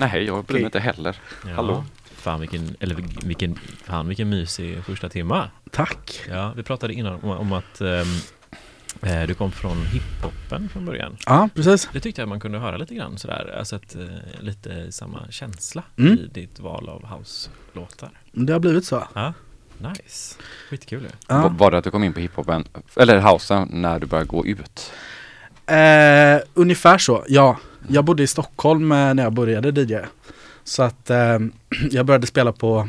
[0.00, 1.16] Nej, jag bryr mig inte heller.
[1.46, 1.54] Ja.
[1.54, 1.84] Hallå.
[2.14, 5.50] Fan vilken, eller vil- vilken, fan vilken mysig första timma.
[5.70, 6.20] Tack.
[6.28, 8.06] Ja, vi pratade innan om, om att ehm,
[9.02, 11.16] eh, du kom från hiphopen från början.
[11.26, 11.88] Ja, precis.
[11.92, 14.02] Det tyckte jag man kunde höra lite grann sådär, alltså att, eh,
[14.40, 16.12] lite samma känsla Mm.
[16.12, 18.10] i ditt val av house-låtar.
[18.32, 19.04] Det har blivit så.
[19.14, 19.32] Ja,
[19.78, 20.36] nice.
[20.70, 21.48] Skitkul Ja.
[21.58, 22.64] Var det att du kom in på hiphopen,
[22.96, 24.92] eller housen, när du började gå ut?
[25.70, 27.56] Eh, ungefär så, ja.
[27.88, 29.96] Jag bodde i Stockholm eh, när jag började DJ.
[30.64, 31.38] Så att eh,
[31.90, 32.88] jag började spela på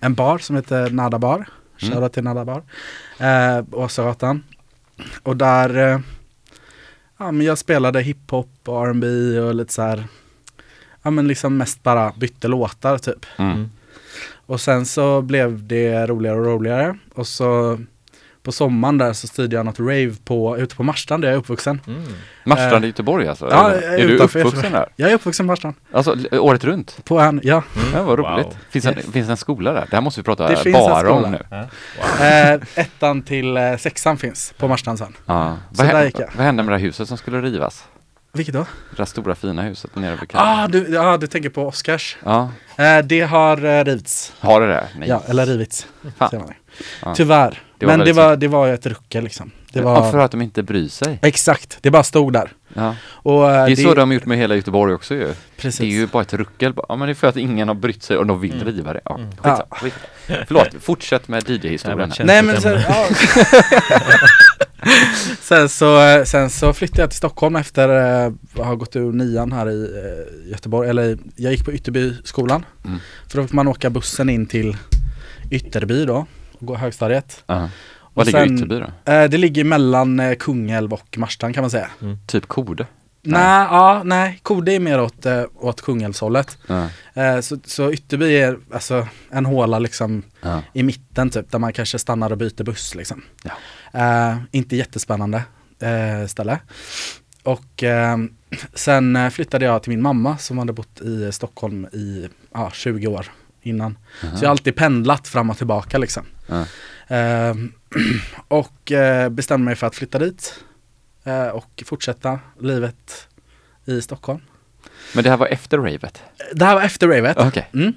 [0.00, 1.36] en bar som heter Nada Bar.
[1.36, 1.46] Mm.
[1.76, 2.62] Shoutout till Nada Bar.
[3.18, 4.42] Eh, Åsagatan.
[5.22, 6.00] Och där, eh,
[7.18, 9.06] ja men jag spelade hiphop och R&B
[9.40, 10.04] och lite så här.
[11.02, 13.26] Ja men liksom mest bara bytte låtar typ.
[13.36, 13.52] Mm.
[13.52, 13.70] Mm.
[14.46, 16.98] Och sen så blev det roligare och roligare.
[17.14, 17.78] Och så
[18.42, 21.38] på sommaren där så styrde jag något rave på, ute på Marstrand där jag är
[21.38, 21.80] uppvuxen.
[21.86, 22.02] Mm.
[22.44, 23.48] Marstrand Eh, i Göteborg alltså?
[23.50, 24.70] ja, är är du uppvuxen Göteborg.
[24.72, 24.86] där?
[24.96, 25.74] Jag är uppvuxen på Marstrand.
[25.92, 27.04] Alltså året runt?
[27.04, 27.62] På en, ja.
[27.94, 28.46] Ja, vad roligt.
[28.46, 28.54] Wow.
[28.70, 29.86] Finns, en, finns det en skola där?
[29.90, 31.38] Det här måste vi prata Det finns en bara om skola.
[31.50, 31.66] nu.
[32.20, 32.26] Ja.
[32.26, 35.16] Eh, ettan till eh, sexan finns på Marstrand sen.
[35.26, 35.56] Ja.
[35.72, 36.28] Så Vad, där gick jag.
[36.36, 37.84] vad hände med det här huset som skulle rivas?
[38.32, 38.60] Vilket då?
[38.90, 40.30] Det där stora fina huset nere vid.
[40.32, 42.16] Ah, du, ja, du tänker på Oscars.
[42.24, 44.32] Ja, Eh, det har eh, rivits.
[44.40, 44.88] har det det?
[44.98, 45.08] Nej.
[45.08, 45.86] Ja, eller rivits.
[46.18, 46.52] Fan.
[47.04, 47.14] Ja.
[47.14, 47.62] Tyvärr.
[47.78, 49.50] Det Men det var, det var ett ruckel liksom.
[49.72, 49.94] Det var...
[49.94, 51.18] Ja, för att de inte bryr sig.
[51.22, 52.52] Exakt, det bara stod där.
[52.74, 52.94] Ja.
[53.04, 55.34] Och, eh, Det är så de har gjort med hela Göteborg också ju.
[55.56, 55.80] Precis.
[55.80, 56.72] Det är ju bara ett ruckel.
[56.88, 58.66] Ja men det är för att ingen har brytt sig och de vill Mm.
[58.66, 59.00] riva det.
[59.04, 59.30] Ja, Mm.
[59.30, 59.94] skitsamma, skit.
[60.46, 63.06] Förlåt, fortsätt med DJ-historien Nej men sen, ja.
[65.40, 67.88] sen, så, eh, sen så flyttade jag till Stockholm efter
[68.24, 69.88] eh, att ha gått ur nian här i
[70.50, 70.88] Göteborg.
[70.90, 72.64] Eller jag gick på Ytterbyskolan.
[72.84, 72.98] Mm.
[73.28, 74.76] För då fick man åka bussen in till
[75.50, 76.26] Ytterby då
[76.60, 77.44] gå högstadiet.
[77.46, 77.64] Ja.
[77.64, 79.12] Och Vad ligger sen- Ytterby då?
[79.12, 81.90] Eh, det ligger mellan eh, Kungälv och Marstrand kan man säga.
[82.26, 82.86] Typ Kode?
[83.22, 86.58] Nej, ja, nej, Kode är mer åt, eh, åt Kungälvshållet.
[86.66, 86.88] Ja.
[87.22, 90.62] Eh, så, så Ytterby är alltså en håla liksom Ja.
[90.72, 93.22] i mitten typ, där man kanske stannar och byter buss liksom.
[93.44, 93.50] Ja.
[94.00, 95.42] Eh, inte jättespännande
[95.80, 96.58] eh, ställe.
[97.42, 98.16] Och eh,
[98.74, 103.06] sen eh, flyttade jag till min mamma som hade bott i Stockholm i ja, 20
[103.06, 103.26] år
[103.62, 103.98] innan.
[104.20, 106.24] Så jag har alltid pendlat fram och tillbaka liksom.
[107.08, 107.54] Eh,
[108.48, 110.54] och eh, bestämde mig för att flytta dit
[111.24, 113.28] eh, och fortsätta livet
[113.84, 114.40] i Stockholm.
[115.14, 116.22] Men det här var efter ravet?
[116.52, 117.36] Det här var efter ravet.
[117.40, 117.68] Okej.
[117.74, 117.92] Mm.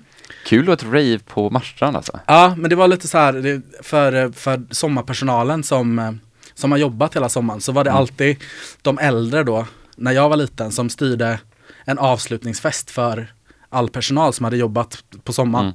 [0.46, 2.20] Kul att ett rave på Marstrand alltså.
[2.26, 6.12] Ja, men det var lite så här för, för sommarpersonalen som, eh,
[6.54, 8.00] som har jobbat hela sommaren så var det Mm.
[8.00, 8.38] alltid
[8.82, 11.40] de äldre då, när jag var liten, som styrde
[11.86, 13.34] en avslutningsfest för
[13.70, 15.74] all personal som hade jobbat på sommaren.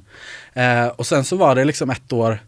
[0.53, 0.85] Mm.
[0.85, 2.39] Eh, och sen så var det liksom ett år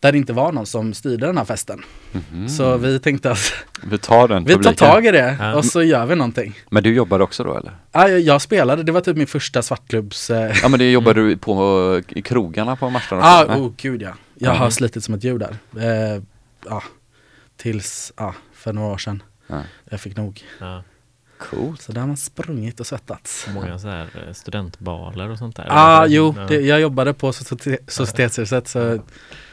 [0.00, 1.82] där det inte var någon som styrde den här festen.
[2.12, 2.48] Mhm.
[2.48, 5.54] Så vi tänkte att Vi tar den vi tar tag i det Ja.
[5.54, 6.58] och så gör vi någonting.
[6.70, 7.72] Men du jobbade också då eller?
[7.92, 10.30] Ja, jag, jag spelade, det var typ min första svartklubbs...
[10.30, 13.52] Eh, Ja men det jobbade du på i krogarna på Marstrand ah, också?
[13.52, 13.60] Nej?
[13.62, 14.12] oh gud ja.
[14.34, 14.70] Jag har Mhm.
[14.70, 15.56] slitit som ett djur där.
[16.16, 16.22] Eh,
[16.66, 16.82] ja,
[17.56, 19.22] tills, ja, för några år sedan.
[19.46, 19.62] Ja.
[19.90, 20.42] Jag fick nog.
[20.60, 20.82] Ja.
[21.38, 21.82] Coolt.
[21.82, 23.46] Så där har man sprungit och svettats.
[23.54, 25.64] Många så här eh, studentbaler och sånt där.
[25.68, 26.46] Ja, ah, jo, ja.
[26.46, 28.98] det, jag jobbade på Socie- Societetshuset så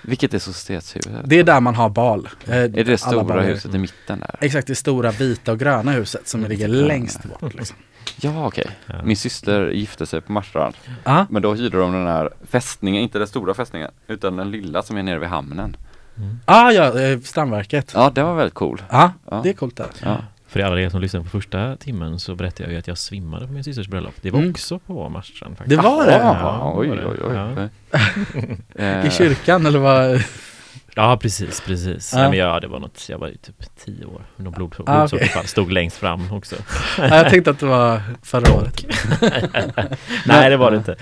[0.02, 1.12] Vilket är Societetshuset?
[1.26, 2.30] det är där man har bal.
[2.48, 3.44] Eh, Är det det stora baler.
[3.44, 4.36] huset i mitten där?
[4.42, 6.88] Exakt, det stora vita och gröna huset som ligger gröna.
[6.88, 7.54] längst bort.
[7.54, 7.78] Liksom.
[8.22, 8.68] Ja okej.
[8.86, 8.96] Ja.
[9.04, 10.76] Min syster gifte sig på Marstrand.
[11.04, 14.84] Ah, Men då hyrde de den här fästningen, inte den stora fästningen, utan den lilla
[14.84, 15.78] som är nere vid hamnen.
[16.46, 17.92] ah, ja, eh, Strandverket.
[17.94, 18.82] Ja, Ja, det var väldigt cool.
[18.90, 19.40] ah, Ja.
[19.44, 19.88] det är coolt där.
[20.04, 20.18] Ja.
[20.58, 23.48] För alla er som lyssnade på första timmen så berättade jag ju att jag svimmade
[23.48, 24.14] på min systers bröllop.
[24.22, 24.52] Det var Mm.
[24.52, 25.82] också på Marstrand faktiskt.
[25.82, 26.12] Det var det?
[26.18, 27.26] Ja, oj, det var oj, det.
[27.28, 27.36] oj.
[27.36, 27.70] Ja.
[28.76, 30.22] Eh, I kyrkan eller vad?
[30.96, 32.14] Ja, precis, precis.
[32.14, 32.20] Ja.
[32.20, 33.56] Nej, men ja, det var något, jag var ju typ
[33.86, 34.22] tio år.
[34.36, 36.56] Någon blod, Ah, blodsockerfall stod längst fram också.
[36.98, 38.86] Ja, jag tänkte att det var förra året.
[40.26, 40.96] Nej, det var det inte.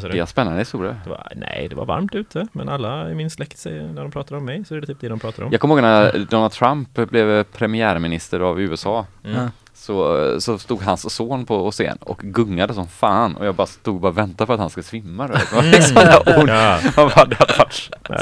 [0.00, 0.96] Det är spännande historia.
[1.04, 4.10] Det var, nej, det var varmt ute, men alla i min släkt säger när de
[4.10, 5.52] pratar om mig så är det typ det de pratar om.
[5.52, 9.06] Jag kommer ihåg när Donald Trump blev premiärminister av USA.
[9.24, 9.50] Mm.
[9.82, 9.86] Ja.
[9.86, 13.94] Så, så stod hans son på scen och gungade som fan och jag bara stod
[13.94, 15.28] och bara väntade på att han skulle svimma.
[15.28, 16.48] Det var liksom där ont.
[16.50, 16.78] Ja.
[16.96, 18.18] Han bara, det hade varit Ja.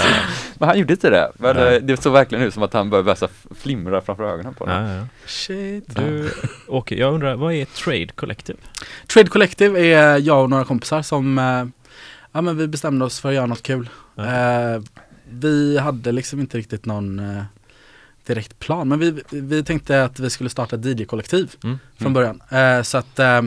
[0.55, 1.33] Men han gjorde inte det.
[1.39, 1.77] Men Nej.
[1.77, 3.29] eh, det såg verkligen ut som att han började
[3.61, 4.85] flimra framför ögonen på honom.
[4.85, 5.07] Ja, ja.
[5.27, 5.97] Shit.
[5.97, 6.31] Du,
[6.69, 8.59] Åke, jag undrar, vad är Trade Collective?
[9.07, 11.65] Trade Collective är jag och några kompisar som, eh,
[12.33, 13.89] ja men vi bestämde oss för att göra något kul.
[14.15, 14.25] Ja.
[14.25, 14.81] Eh,
[15.31, 17.43] vi hade liksom inte riktigt någon eh,
[18.27, 21.79] direkt plan, men vi, vi tänkte att vi skulle starta ett DJ-kollektiv Mm.
[21.99, 22.43] från början.
[22.51, 23.43] Eh, så att, eh,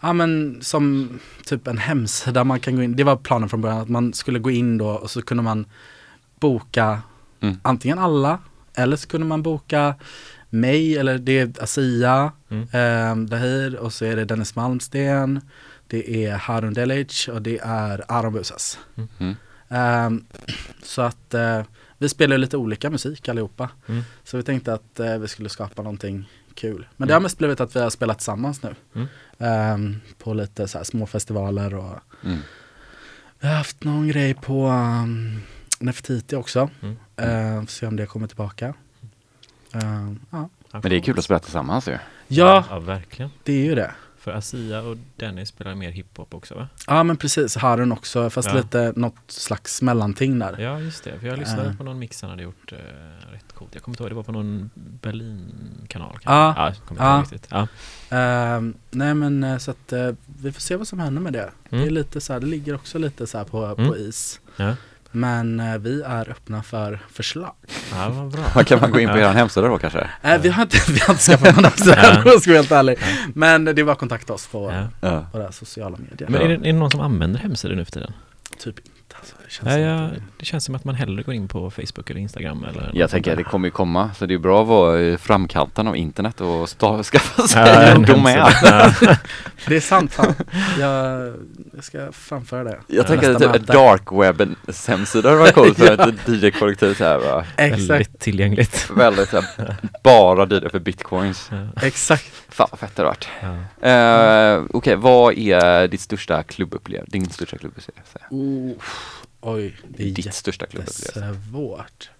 [0.00, 3.80] ja men som typ en hemsida man kan gå in, det var planen från början,
[3.80, 5.66] att man skulle gå in då och så kunde man
[6.40, 7.02] boka
[7.40, 7.56] Mm.
[7.62, 8.38] antingen alla
[8.74, 9.94] eller så kunde man boka
[10.50, 12.62] mig, eller det är Asia, Mm.
[12.62, 15.40] eh, Dahir och så är det Dennis Malmsten,
[15.86, 18.78] det är Harun Delic och det är Aron Busas.
[19.18, 19.34] Mm.
[19.68, 20.24] Ehm,
[20.82, 21.62] så att eh,
[21.98, 23.70] vi spelar lite olika musik allihopa.
[23.88, 24.02] Mm.
[24.24, 26.86] Så vi tänkte att eh, vi skulle skapa någonting kul.
[26.96, 28.74] Men det har mest blivit att vi har spelat tillsammans nu.
[28.94, 29.06] Mm.
[29.38, 32.38] Ehm, på lite så här små festivaler och Mm.
[33.40, 35.40] vi har haft någon grej på um,
[35.80, 36.70] Nefertiti också.
[36.82, 36.96] Mm.
[37.16, 38.74] Ehm, se om det kommer tillbaka.
[39.72, 40.48] Ehm, ja.
[40.72, 41.98] Men det är kul att spela tillsammans ju.
[42.28, 43.30] ja, Ja, verkligen.
[43.42, 43.94] det är ju det.
[44.24, 46.68] För Asia och Dennis spelar mer hiphop också va?
[46.86, 48.54] Ja men precis, Harun också, fast Ja.
[48.54, 50.58] lite något slags mellanting där.
[50.58, 51.18] Ja, just det.
[51.20, 51.76] För jag lyssnade Eh.
[51.76, 52.76] på någon mix han hade gjort eh,
[53.32, 53.70] rätt coolt.
[53.74, 56.18] Jag kommer inte ihåg, det var på någon Berlin-kanal?
[56.24, 56.54] Ja.
[56.56, 57.14] ja jag kommer inte Ja.
[57.16, 57.46] ihåg riktigt.
[57.50, 57.68] Ja.
[58.16, 59.92] Ehm, nej men eh, så att
[60.40, 61.50] vi får se vad som händer med det.
[61.70, 61.94] Det är Mm.
[61.94, 63.88] lite så här, det ligger också lite så på, Mm.
[63.88, 64.40] på is.
[64.56, 64.76] Ja.
[65.16, 67.54] Men eh, vi är öppna för förslag.
[67.92, 68.42] ja, vad bra.
[68.54, 70.10] Man kan man gå in på er hemsida då kanske?
[70.22, 72.72] Eh, vi, har inte, vi har inte skaffat någon hemsida om jag ska vara helt
[72.72, 72.98] ärlig.
[73.34, 74.86] Men det är bara att kontakta oss på.
[75.00, 75.26] Ja.
[75.32, 76.28] våra sociala medier.
[76.28, 78.12] Men är det, är det någon som använder hemsidor nu för tiden?
[78.58, 79.34] Typ inte alltså.
[79.44, 82.20] Det känns Ja, ja, det känns som att man hellre går in på Facebook eller
[82.20, 84.68] Instagram eller något Jag tänker att det kommer ju komma, så det är bra att
[84.68, 86.68] vara i framkanten av internet och
[87.06, 88.36] skaffa sig Ja, en domän.
[88.62, 88.92] Ja.
[89.66, 90.34] Det är sant fan.
[90.80, 91.32] Jag,
[91.74, 92.78] jag ska framföra det.
[92.86, 93.72] Jag tänker att typ möte.
[93.72, 97.44] darkwebbens hemsida hade varit coolt för ett DJ-kollektiv så här va.
[97.56, 98.90] Exakt, Väldigt tillgängligt.
[98.96, 101.50] Väldigt så här, bara DJ för bitcoins.
[101.52, 101.82] Ja.
[101.86, 102.32] exakt.
[102.48, 103.28] Fan vad fett det hade varit.
[103.80, 103.88] Ja.
[103.88, 107.10] Eh, Okej, vad är ditt största klubbupplevelse?
[107.12, 108.18] Din största klubbupplevelse?
[108.30, 108.72] Oh,
[109.44, 111.20] oj, det är Ditt största klubbupplevelse?
[111.20, 112.10] jättesvårt.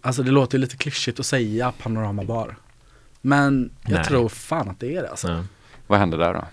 [0.00, 2.56] Alltså det låter ju lite klyschigt att säga panoramabar.
[3.20, 4.04] Men jag Nej.
[4.04, 5.28] tror fan att det är det alltså.
[5.28, 5.44] Ja.
[5.86, 6.44] Vad hände där då?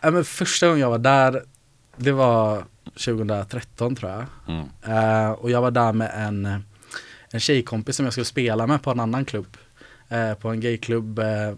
[0.00, 1.44] Ja, men första gången jag var där,
[1.96, 4.24] det var 2013 tror jag.
[4.48, 4.66] Mm.
[4.82, 6.64] Eh, och jag var där med en,
[7.30, 9.56] en tjejkompis som jag skulle spela med på en annan klubb.
[10.08, 11.18] Eh, på en gayklubb.
[11.18, 11.54] Eh,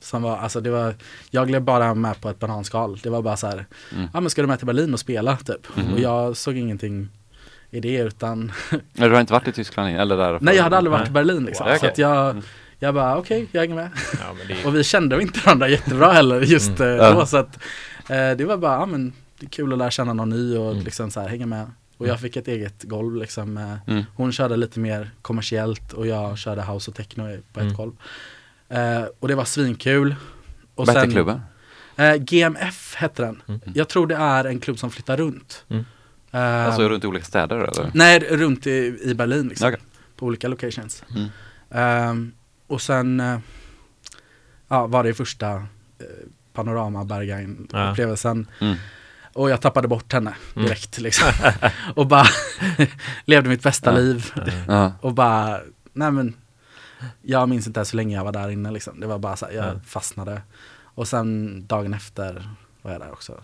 [0.00, 0.94] som var, alltså det var,
[1.30, 2.98] jag blev bara med på ett bananskal.
[3.02, 4.08] Det var bara så här, Mm.
[4.14, 5.76] ja men ska du med till Berlin och spela typ?
[5.76, 5.92] Mhm.
[5.94, 7.08] Och jag såg ingenting
[7.70, 10.38] i det utan, Men du har inte varit i Tyskland eller där?
[10.40, 11.66] nej jag hade aldrig varit i Berlin liksom.
[11.66, 11.76] Wow.
[11.76, 12.42] Så att jag, Mm.
[12.78, 13.90] jag bara okej, jag hänger med.
[14.12, 17.00] Ja, men det Och vi kände inte varandra jättebra heller just Mm.
[17.00, 17.12] eh, Ja.
[17.12, 17.56] då så att
[18.08, 20.70] eh, det var bara, ja men det är kul att lära känna någon ny och
[20.72, 20.84] Mm.
[20.84, 21.70] liksom så här hänga med.
[21.98, 23.76] Och jag fick ett eget golv liksom.
[23.86, 24.04] Mm.
[24.14, 27.74] hon körde lite mer kommersiellt och jag körde house och techno på ett Mm.
[27.76, 27.92] golv.
[28.68, 30.14] Eh, och det var svinkul.
[30.74, 31.40] Och Vad hette klubben?
[31.96, 33.42] Eh, GMF hette den.
[33.48, 33.60] Mm.
[33.74, 35.64] Jag tror det är en klubb som flyttar runt.
[35.68, 35.84] Mm.
[36.32, 37.90] Eh, Alltså runt i olika städer eller?
[37.94, 39.68] Nej, runt i, i Berlin liksom.
[39.68, 39.80] Okej.
[40.16, 41.04] På olika locations.
[41.14, 41.28] Mm.
[41.70, 42.32] Ehm,
[42.66, 43.38] och sen eh,
[44.68, 45.62] ja, var det första uh,
[46.52, 48.46] panorama Berghain upplevelsen.
[48.60, 48.76] Mm.
[49.32, 50.66] Och jag tappade bort henne Mm.
[50.68, 51.32] direkt liksom.
[51.94, 52.26] och bara
[53.24, 53.96] levde mitt bästa Ja.
[53.98, 54.32] liv.
[54.68, 54.92] Ja.
[55.00, 55.60] Och bara,
[55.92, 56.34] nej men
[57.22, 59.00] jag minns inte ens hur länge jag var där inne liksom.
[59.00, 59.80] Det var bara så här, jag Ja.
[59.86, 60.42] fastnade.
[60.84, 62.50] Och sen dagen efter
[62.82, 63.40] var jag där också.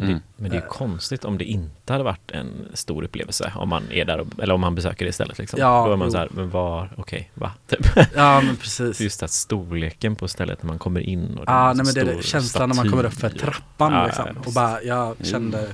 [0.00, 0.18] Mm.
[0.36, 3.82] men det är ju konstigt om det inte hade varit en stor upplevelse om man
[3.90, 5.60] är där och, eller om man besöker det istället liksom.
[5.60, 6.12] Ja, Då är man jo.
[6.12, 7.52] så här, men var, okej, va?
[7.66, 7.86] Typ.
[8.14, 9.00] Ja men precis.
[9.00, 12.00] Just att storleken på stället när man kommer in och det är nej men det
[12.12, 14.24] är känslan när man kommer upp för trappan Ja, liksom.
[14.34, 15.68] ja, Och bara, jag kände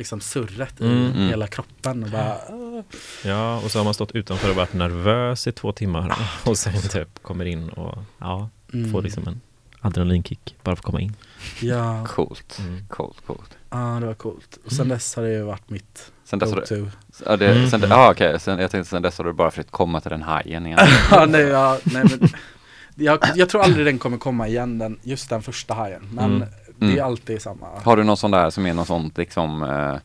[0.00, 1.06] liksom surret i Mm.
[1.12, 1.28] Mm.
[1.28, 2.80] hela kroppen och bara, "Åh."
[3.24, 6.48] Ja, och så har man stått utanför och varit nervös i två timmar Ah.
[6.50, 8.92] och sen typ kommer in och ja, mm.
[8.92, 9.40] får liksom en
[9.80, 11.16] adrenalinkick bara för att komma in.
[11.60, 12.86] Ja, Coolt, Mm.
[12.88, 13.58] coolt, coolt.
[13.70, 14.58] ja, det var coolt.
[14.64, 16.90] Och sen dess har det ju varit mitt Sen dess har du,
[17.26, 17.70] ja, det, Mm.
[17.70, 20.22] sen, ah, okej, sen, jag tänkte sen dess har du bara försökt komma till den
[20.22, 20.78] hajen igen.
[21.10, 22.28] ja, nej, ja, nej, men,
[22.94, 26.02] jag, jag tror aldrig den kommer komma igen, den, just den första hajen.
[26.12, 26.48] Men Mm.
[26.80, 27.04] Det är Mm.
[27.06, 27.66] alltid samma.
[27.84, 29.96] Har du någon sån där som är någon sånt liksom eh,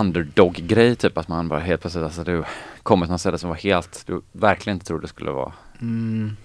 [0.00, 2.44] underdog-grej, typ att man bara helt plötsligt, alltså du
[2.82, 6.36] kommer till något ställe som var helt, du verkligen inte trodde det skulle vara, Mm.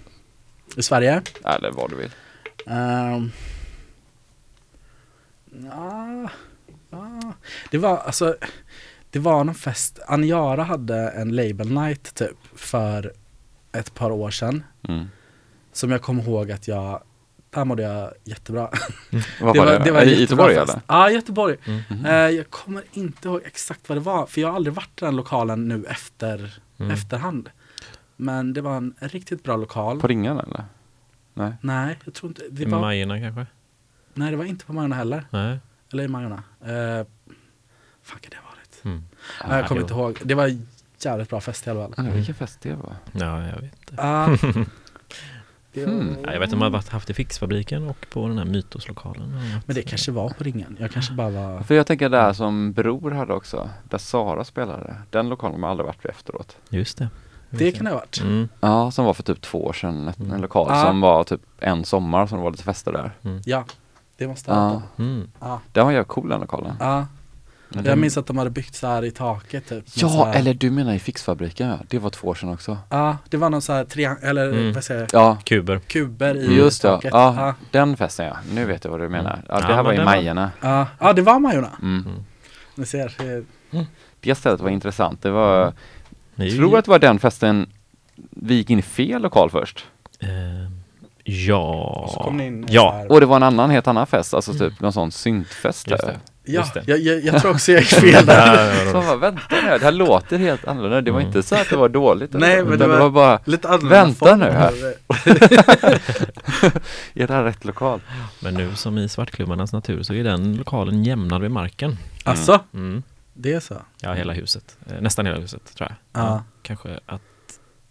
[0.76, 1.22] I Sverige?
[1.44, 2.10] eller vad du vill.
[2.66, 3.32] Um,
[5.70, 6.30] ja,
[6.90, 7.32] ja,
[7.70, 8.36] det var alltså,
[9.10, 13.12] det var någon fest, Aniara hade en label night typ för
[13.72, 14.64] ett par år sedan.
[14.88, 15.06] Mm.
[15.72, 17.02] Som jag kommer ihåg att jag,
[17.50, 18.70] där mådde jag jättebra.
[19.40, 19.72] Vad var det?
[19.72, 20.70] I jättebra Göteborg fest.
[20.72, 20.82] eller?
[20.86, 21.56] Ja, Göteborg.
[21.64, 21.80] Mm.
[21.88, 22.06] Mhm.
[22.06, 25.04] Eh, jag kommer inte ihåg exakt vad det var, för jag har aldrig varit i
[25.04, 26.90] den lokalen nu efter, Mm.
[26.92, 27.50] efterhand.
[28.16, 30.00] Men det var en riktigt bra lokal.
[30.00, 30.64] På Ringan eller?
[31.34, 31.52] Nej.
[31.60, 33.46] Nej, jag tror inte, det I var, Majorna kanske?
[34.14, 35.24] nej det var inte på Majorna heller.
[35.30, 35.58] Nej.
[35.92, 36.42] Eller i Majorna.
[36.60, 37.06] Eh,
[38.02, 38.84] fan kan det ha varit?
[38.84, 39.04] Mm.
[39.48, 40.18] Nej, jag kommer inte ihåg.
[40.24, 40.56] Det var
[41.00, 42.06] jävligt bra fest i alla fall.
[42.06, 42.96] Ah, vilken fest det var.
[43.12, 43.94] Ja, jag vet inte.
[44.02, 44.36] Ah.
[45.74, 46.16] Hmm.
[46.24, 48.44] Ja, jag vet inte om jag har varit- haft i Fixfabriken och på den här
[48.44, 49.40] Mytoslokalen.
[49.66, 50.76] Men det kanske var på ringen.
[50.80, 51.60] Jag kanske bara var...
[51.62, 55.70] För jag tänker där som Bror hade också, där Sara spelade, den lokalen har man
[55.70, 56.56] aldrig varit vid efteråt.
[56.70, 57.08] Just det.
[57.50, 58.20] Det kan det ha varit.
[58.20, 58.48] Mm.
[58.60, 60.08] Ja, som var för typ två år sedan.
[60.08, 60.82] ett- En lokal Ja.
[60.84, 63.12] som var typ en sommar som det var lite fester där.
[63.44, 63.64] Ja,
[64.16, 65.02] det måste ha varit Ja, det.
[65.02, 65.30] Mm.
[65.72, 66.74] Den var jävligt cool den lokalen.
[66.80, 67.06] Ja.
[67.72, 69.84] Men Jag den- minns att de hade byggt så här i taket typ.
[69.94, 71.78] Ja, här, eller du menar i Fixfabriken ja.
[71.88, 72.78] Det var två år sedan också.
[72.88, 74.72] Ja, det var någon så här triang- eller Mm.
[74.72, 75.78] vad säger jag, Ja, Kuber.
[75.78, 76.88] kuber i just det.
[76.88, 77.10] taket.
[77.14, 77.54] Ja, Ja.
[77.70, 78.36] den festen ja.
[78.52, 79.42] Nu vet jag vad du menar.
[79.48, 80.50] Ja, det Ja, här var men i den var- Majorna.
[80.60, 80.86] Ja.
[81.00, 81.70] ja, det var Majorna.
[81.82, 82.04] Mm.
[82.74, 83.14] Ni ser.
[83.18, 83.44] det-
[84.20, 85.22] Det stället var intressant.
[85.22, 85.72] Det var, är
[86.36, 87.66] jag tror att det var den festen
[88.30, 89.86] vi gick in i fel lokal först.
[90.20, 90.28] Eh,
[91.24, 92.02] ja.
[92.04, 93.06] Och så kom ni in ja.
[93.08, 96.20] Och det var en annan, helt annan fest, alltså typ någon sån syntfest Just det.
[96.44, 98.86] Ja, jag, jag, jag tror också jag gick fel där.
[98.86, 101.00] Så bara, vänta nu, det här låter helt annorlunda.
[101.00, 102.32] Det var inte så att det var dåligt.
[102.32, 104.72] Nej, men det det var- var bara, Lite annorlunda Vänta nu här.
[107.14, 108.00] är det här rätt lokal?
[108.40, 111.96] Men nu som i Svartklubbarnas natur så är den lokalen jämnad med marken.
[112.24, 113.02] Alltså, Mm.
[113.34, 113.82] det är så?
[114.00, 114.76] Ja, hela huset.
[114.90, 116.22] Eh, nästan hela huset tror jag.
[116.24, 116.42] Ja.
[116.62, 117.20] Kanske att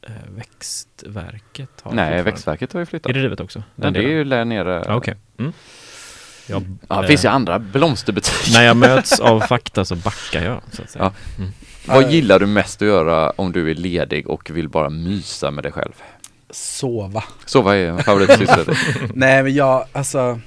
[0.01, 3.09] eh, växtverket har Nej, växtverket har ju flyttat.
[3.09, 3.63] Är det rivet också?
[3.75, 4.83] Men det är ju där nere.
[4.87, 5.15] Ja, Okej.
[5.39, 5.53] Mm.
[6.49, 8.53] Jag, Ja, det finns ju andra blomsterbutiker.
[8.53, 11.03] När jag möts av fakta så backar jag så att säga.
[11.03, 11.13] Ja.
[11.37, 11.51] Mm.
[11.85, 15.63] Vad gillar du mest att göra om du är ledig och vill bara mysa med
[15.63, 15.93] dig själv?
[16.49, 17.23] Sova.
[17.45, 18.75] Så vad är favoritsysselsättning?
[19.13, 20.39] Nej men jag, alltså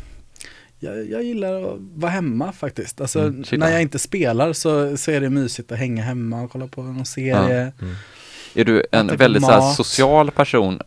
[0.79, 3.01] jag, jag gillar att vara hemma faktiskt.
[3.01, 6.51] Alltså Mm, när jag inte spelar så, så är det mysigt att hänga hemma och
[6.53, 7.73] kolla på någon serie.
[8.55, 10.81] Är du en väldigt så social person?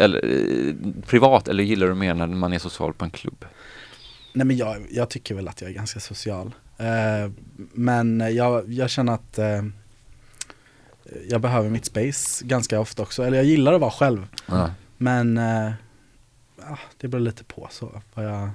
[0.00, 0.74] Eller eh,
[1.06, 3.44] privat eller gillar du mer när man är social på en klubb?
[4.38, 6.54] Nej men jag, jag tycker väl att jag är ganska social.
[6.76, 7.30] Eh,
[7.72, 9.62] men jag, jag känner att eh,
[11.28, 13.22] jag behöver mitt space ganska ofta också.
[13.22, 14.26] Eller jag gillar att vara själv.
[14.46, 14.70] Ja.
[14.96, 15.72] Men eh,
[16.96, 18.50] det beror lite på så vad jag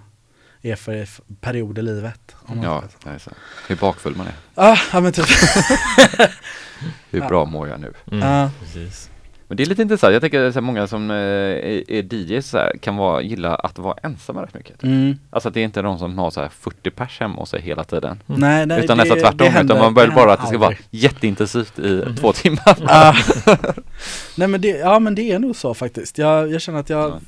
[0.61, 1.07] är för
[1.41, 2.35] period i livet.
[2.45, 3.31] Om man Ja, det är så.
[3.67, 4.35] Hur bakfull man är.
[4.55, 5.25] Ah, ja men typ.
[7.09, 7.93] Hur bra mår jag nu?
[8.11, 8.29] Mm.
[8.29, 8.51] Ja.
[8.59, 9.09] Precis.
[9.53, 10.13] Men det är lite intressant.
[10.13, 13.77] Jag tänker att många som eh, är, är DJs så här, kan vara, gilla att
[13.79, 14.83] vara ensamma rätt mycket.
[14.83, 15.17] Mm.
[15.29, 17.61] Alltså att det är inte de som har så här 40 pers hemma hos sig
[17.61, 18.19] hela tiden.
[18.25, 19.37] Nej, nej, utan det- nästan tvärtom.
[19.37, 22.77] det händer- utan man vill det bara att det ska vara jätteintensivt i två timmar.
[22.85, 23.15] Ah.
[24.37, 26.17] Nej men det, ja men det är nog så faktiskt.
[26.17, 27.19] Jag, jag känner att jag, Ja.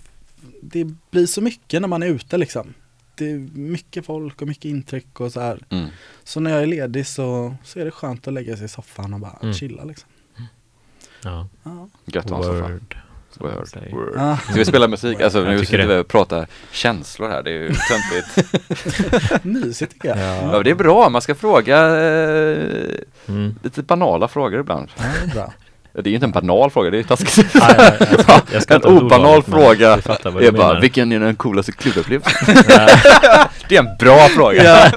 [0.61, 2.73] det blir så mycket när man är ute liksom.
[3.17, 5.59] Det är mycket folk och mycket intryck och så här.
[5.69, 5.85] Mm.
[6.23, 9.13] Så när jag är ledig så, så är det skönt att lägga sig i soffan
[9.13, 9.53] och bara Mm.
[9.53, 10.09] chilla liksom.
[11.25, 11.47] Ja.
[11.63, 11.87] Ja.
[12.05, 12.61] Gött att ha en soffa.
[12.71, 12.95] Word.
[13.91, 14.15] Word.
[14.17, 14.37] Ah.
[14.37, 15.21] Ska vi spela musik?
[15.21, 19.43] Alltså Jag nu sitter vi och pratar känslor här, det är ju töntigt.
[19.45, 20.17] Mysigt tycker jag.
[20.17, 20.51] Ja.
[20.57, 22.89] ja, det är bra, man ska fråga eh,
[23.27, 23.55] Mm.
[23.63, 24.89] lite banala frågor ibland.
[24.97, 25.53] Ja, det är bra.
[25.95, 27.53] Det är ju inte en banal fråga, det är ju taskigt.
[27.55, 30.81] Nej, nej, jag ska- jag ska en obanal fråga är bara, menar.
[30.81, 32.55] vilken är den coolaste klubbupplevelsen?
[33.69, 34.91] det är en bra fråga.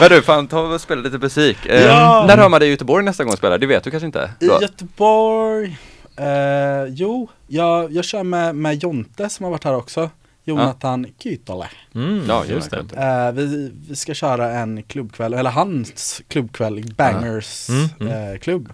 [0.00, 1.66] Men du, fan ta och spela lite musik.
[1.66, 2.24] Eh, Ja.
[2.28, 3.58] När hör man dig i Göteborg nästa gång och spelar?
[3.58, 4.30] Det vet du kanske inte?
[4.40, 5.78] I Göteborg,
[6.16, 10.10] eh, jo, jag, jag kör med, med Jonte som har varit här också.
[10.44, 11.66] Jonathan Kytole.
[11.94, 12.78] Mm, Ja, just det.
[12.96, 18.32] Eh, vi, vi ska köra en klubbkväll, eller hans klubbkväll, Bangers Mm, mm.
[18.32, 18.72] Eh, klubb.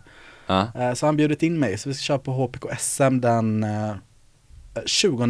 [0.48, 0.68] Ja.
[0.74, 3.92] Eh, så han bjudit in mig, så vi ska köra på HPK SM den eh,
[4.86, 5.26] 20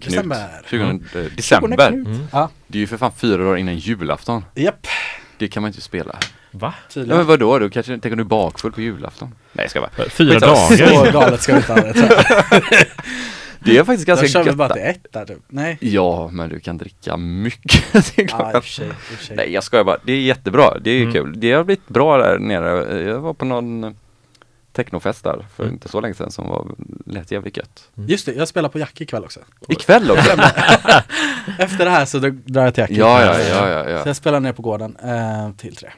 [0.00, 0.48] december.
[0.70, 1.76] 20 20 december.
[1.90, 2.06] Knut.
[2.06, 2.48] Mm.
[2.66, 4.44] Det är ju för fan fyra dagar innan julafton.
[4.54, 4.86] japp,
[5.38, 6.16] Det kan man inte spela.
[6.50, 6.74] Va?
[6.94, 7.58] Ja, men vadå?
[7.58, 9.34] Du kanske tänker du är bakfull på julafton?
[9.52, 9.90] Nej, jag ska bara.
[10.10, 10.54] Fyra Skitsamma.
[10.54, 11.04] dagar?
[11.04, 12.86] Så galet ska vi inte ha det.
[13.64, 14.56] Det är faktiskt Jag ganska kör väl gött.
[14.56, 14.74] bara där.
[14.74, 15.38] till ett där typ.
[15.48, 15.78] Nej.
[15.80, 17.92] Ja, men du kan dricka mycket.
[18.16, 18.86] det är klart i och för sig.
[18.86, 19.36] i och för sig.
[19.36, 19.98] Nej, jag skojar bara.
[20.04, 20.78] Det är jättebra.
[20.80, 21.12] Det är Mm.
[21.12, 21.40] kul.
[21.40, 23.00] Det har blivit bra där nere.
[23.02, 23.96] Jag var på någon
[24.72, 25.74] technofest där för Mm.
[25.74, 26.66] inte så länge sedan som var
[27.06, 27.88] lät jävligt gött.
[27.94, 29.40] Just det, jag spelar på Jack ikväll också.
[29.68, 30.30] Ikväll också?
[31.58, 32.90] Efter det här så drar jag till Jack.
[32.90, 34.02] ja, ja, ja, ja, Så ja.
[34.06, 35.88] jag spelar ner på gården eh, till tre.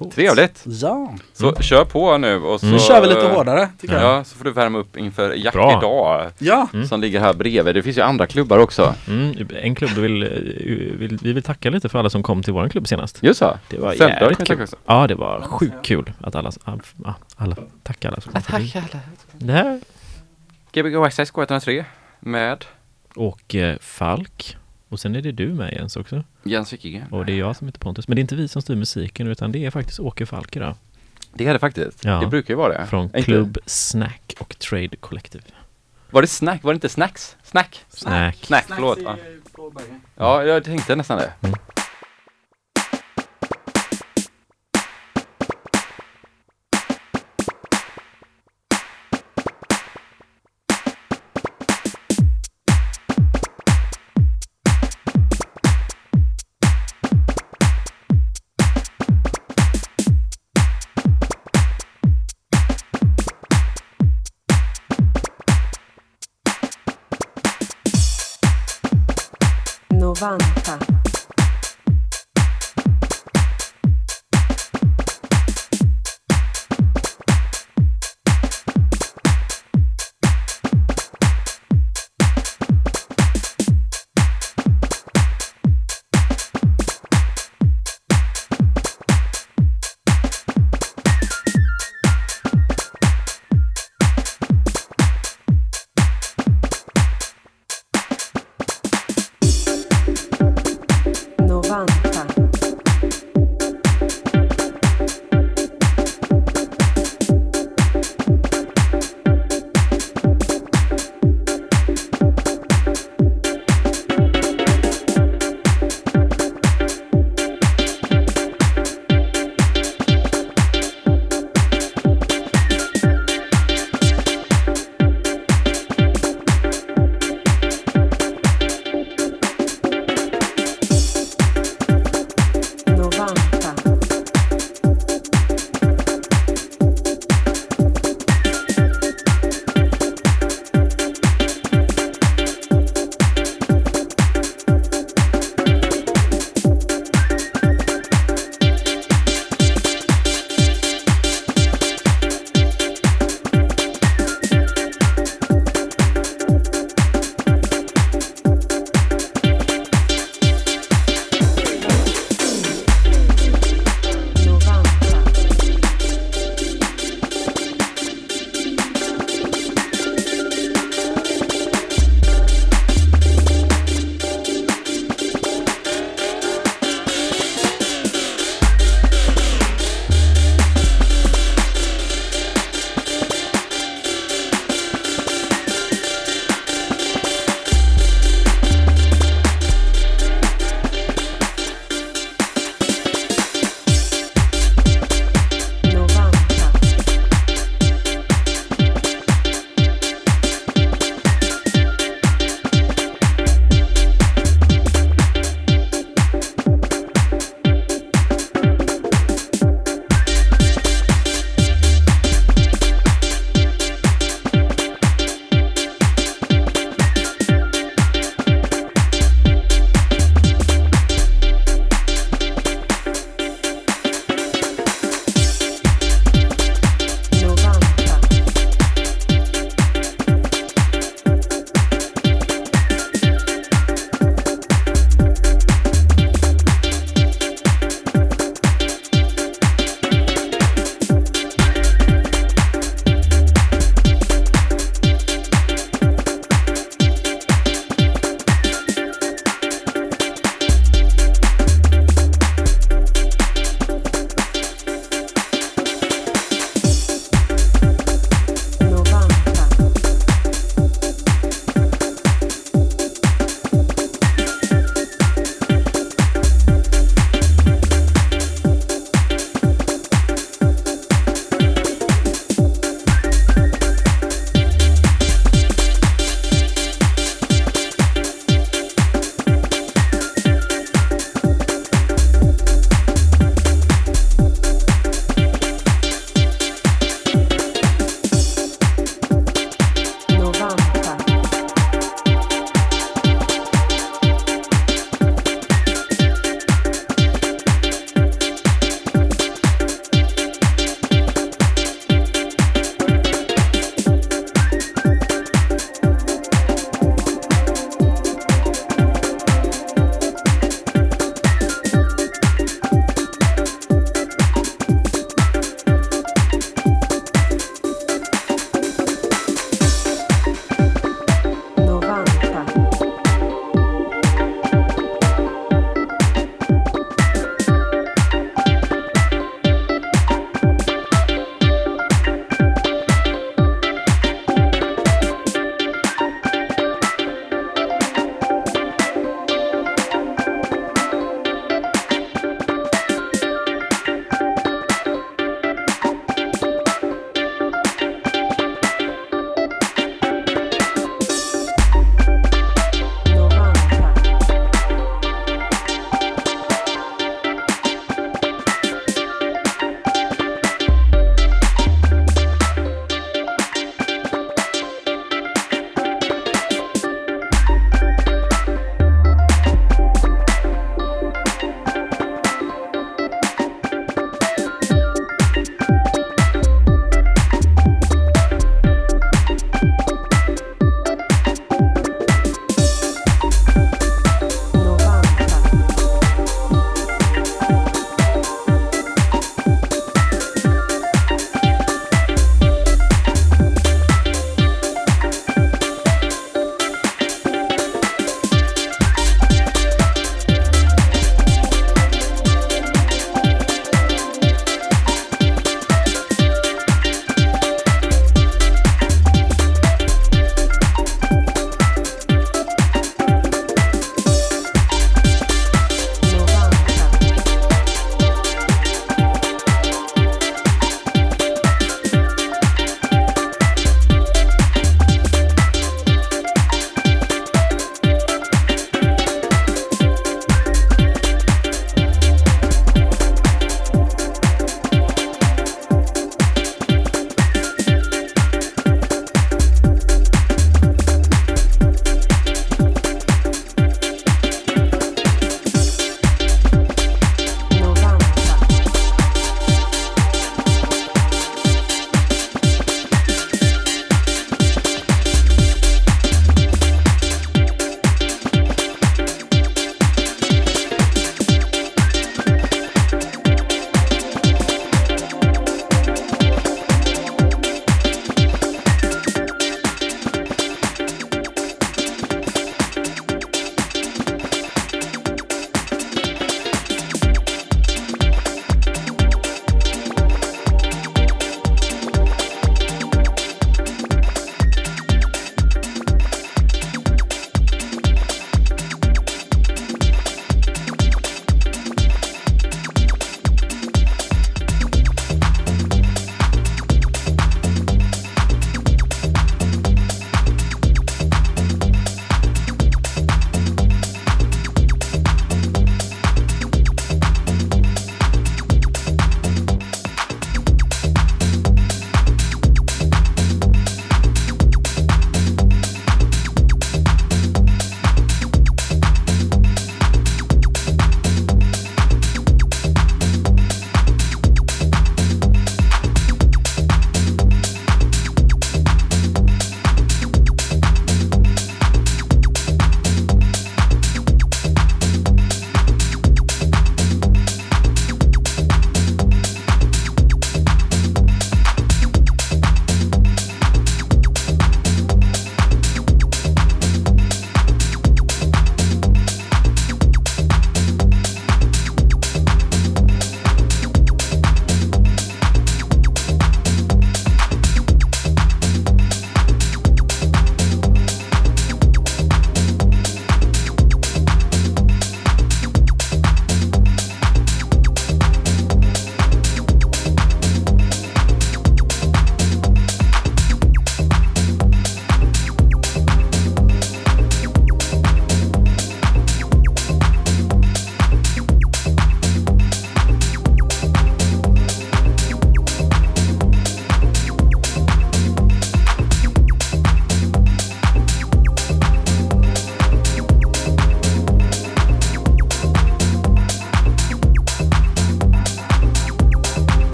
[0.00, 0.14] Coolt.
[0.14, 0.62] Trevligt.
[0.66, 2.66] Ja, Så kör på nu och så...
[2.66, 4.04] nu kör vi lite hårdare tycker jag.
[4.18, 5.78] Ja, så får du värma upp inför Jack Bra.
[5.78, 6.30] idag.
[6.38, 6.86] Ja, Mm.
[6.86, 7.74] Som ligger här bredvid.
[7.74, 8.94] Det finns ju andra klubbar också.
[9.08, 10.28] Mm, en klubb du vill, eh,
[10.98, 13.18] vill, vi vill tacka lite för alla som kom till våran klubb senast.
[13.22, 13.58] Just så.
[13.68, 14.66] Det var jävligt kul.
[14.86, 18.72] Ja, det var sjukt kul att alla, ja, alla, tack alla som kom förbi.
[18.76, 19.00] alla.
[19.32, 19.80] Det här
[20.72, 21.84] Gbg Access K103
[22.20, 22.64] med
[23.14, 24.56] och eh, Falk.
[24.90, 26.24] Och sen är det du med Jens också.
[26.42, 27.12] Jens Wikigren.
[27.12, 28.08] Och det är jag som heter Pontus.
[28.08, 30.74] Men det är inte vi som styr musiken utan det är faktiskt Åke Falk idag.
[31.34, 32.04] Det är det faktiskt.
[32.04, 32.20] Ja.
[32.20, 32.86] Det brukar ju vara det.
[32.86, 35.44] Från Inte- Club Snack och Trade Collective.
[36.10, 36.62] Var det snack?
[36.64, 37.36] Var det inte snacks?
[37.42, 37.84] Snack?
[37.88, 38.36] Snack.
[38.44, 38.98] Snack, förlåt.
[39.04, 39.16] Ja.
[40.16, 41.32] ja, jag tänkte nästan det.
[41.42, 41.56] Mm.
[70.22, 70.49] on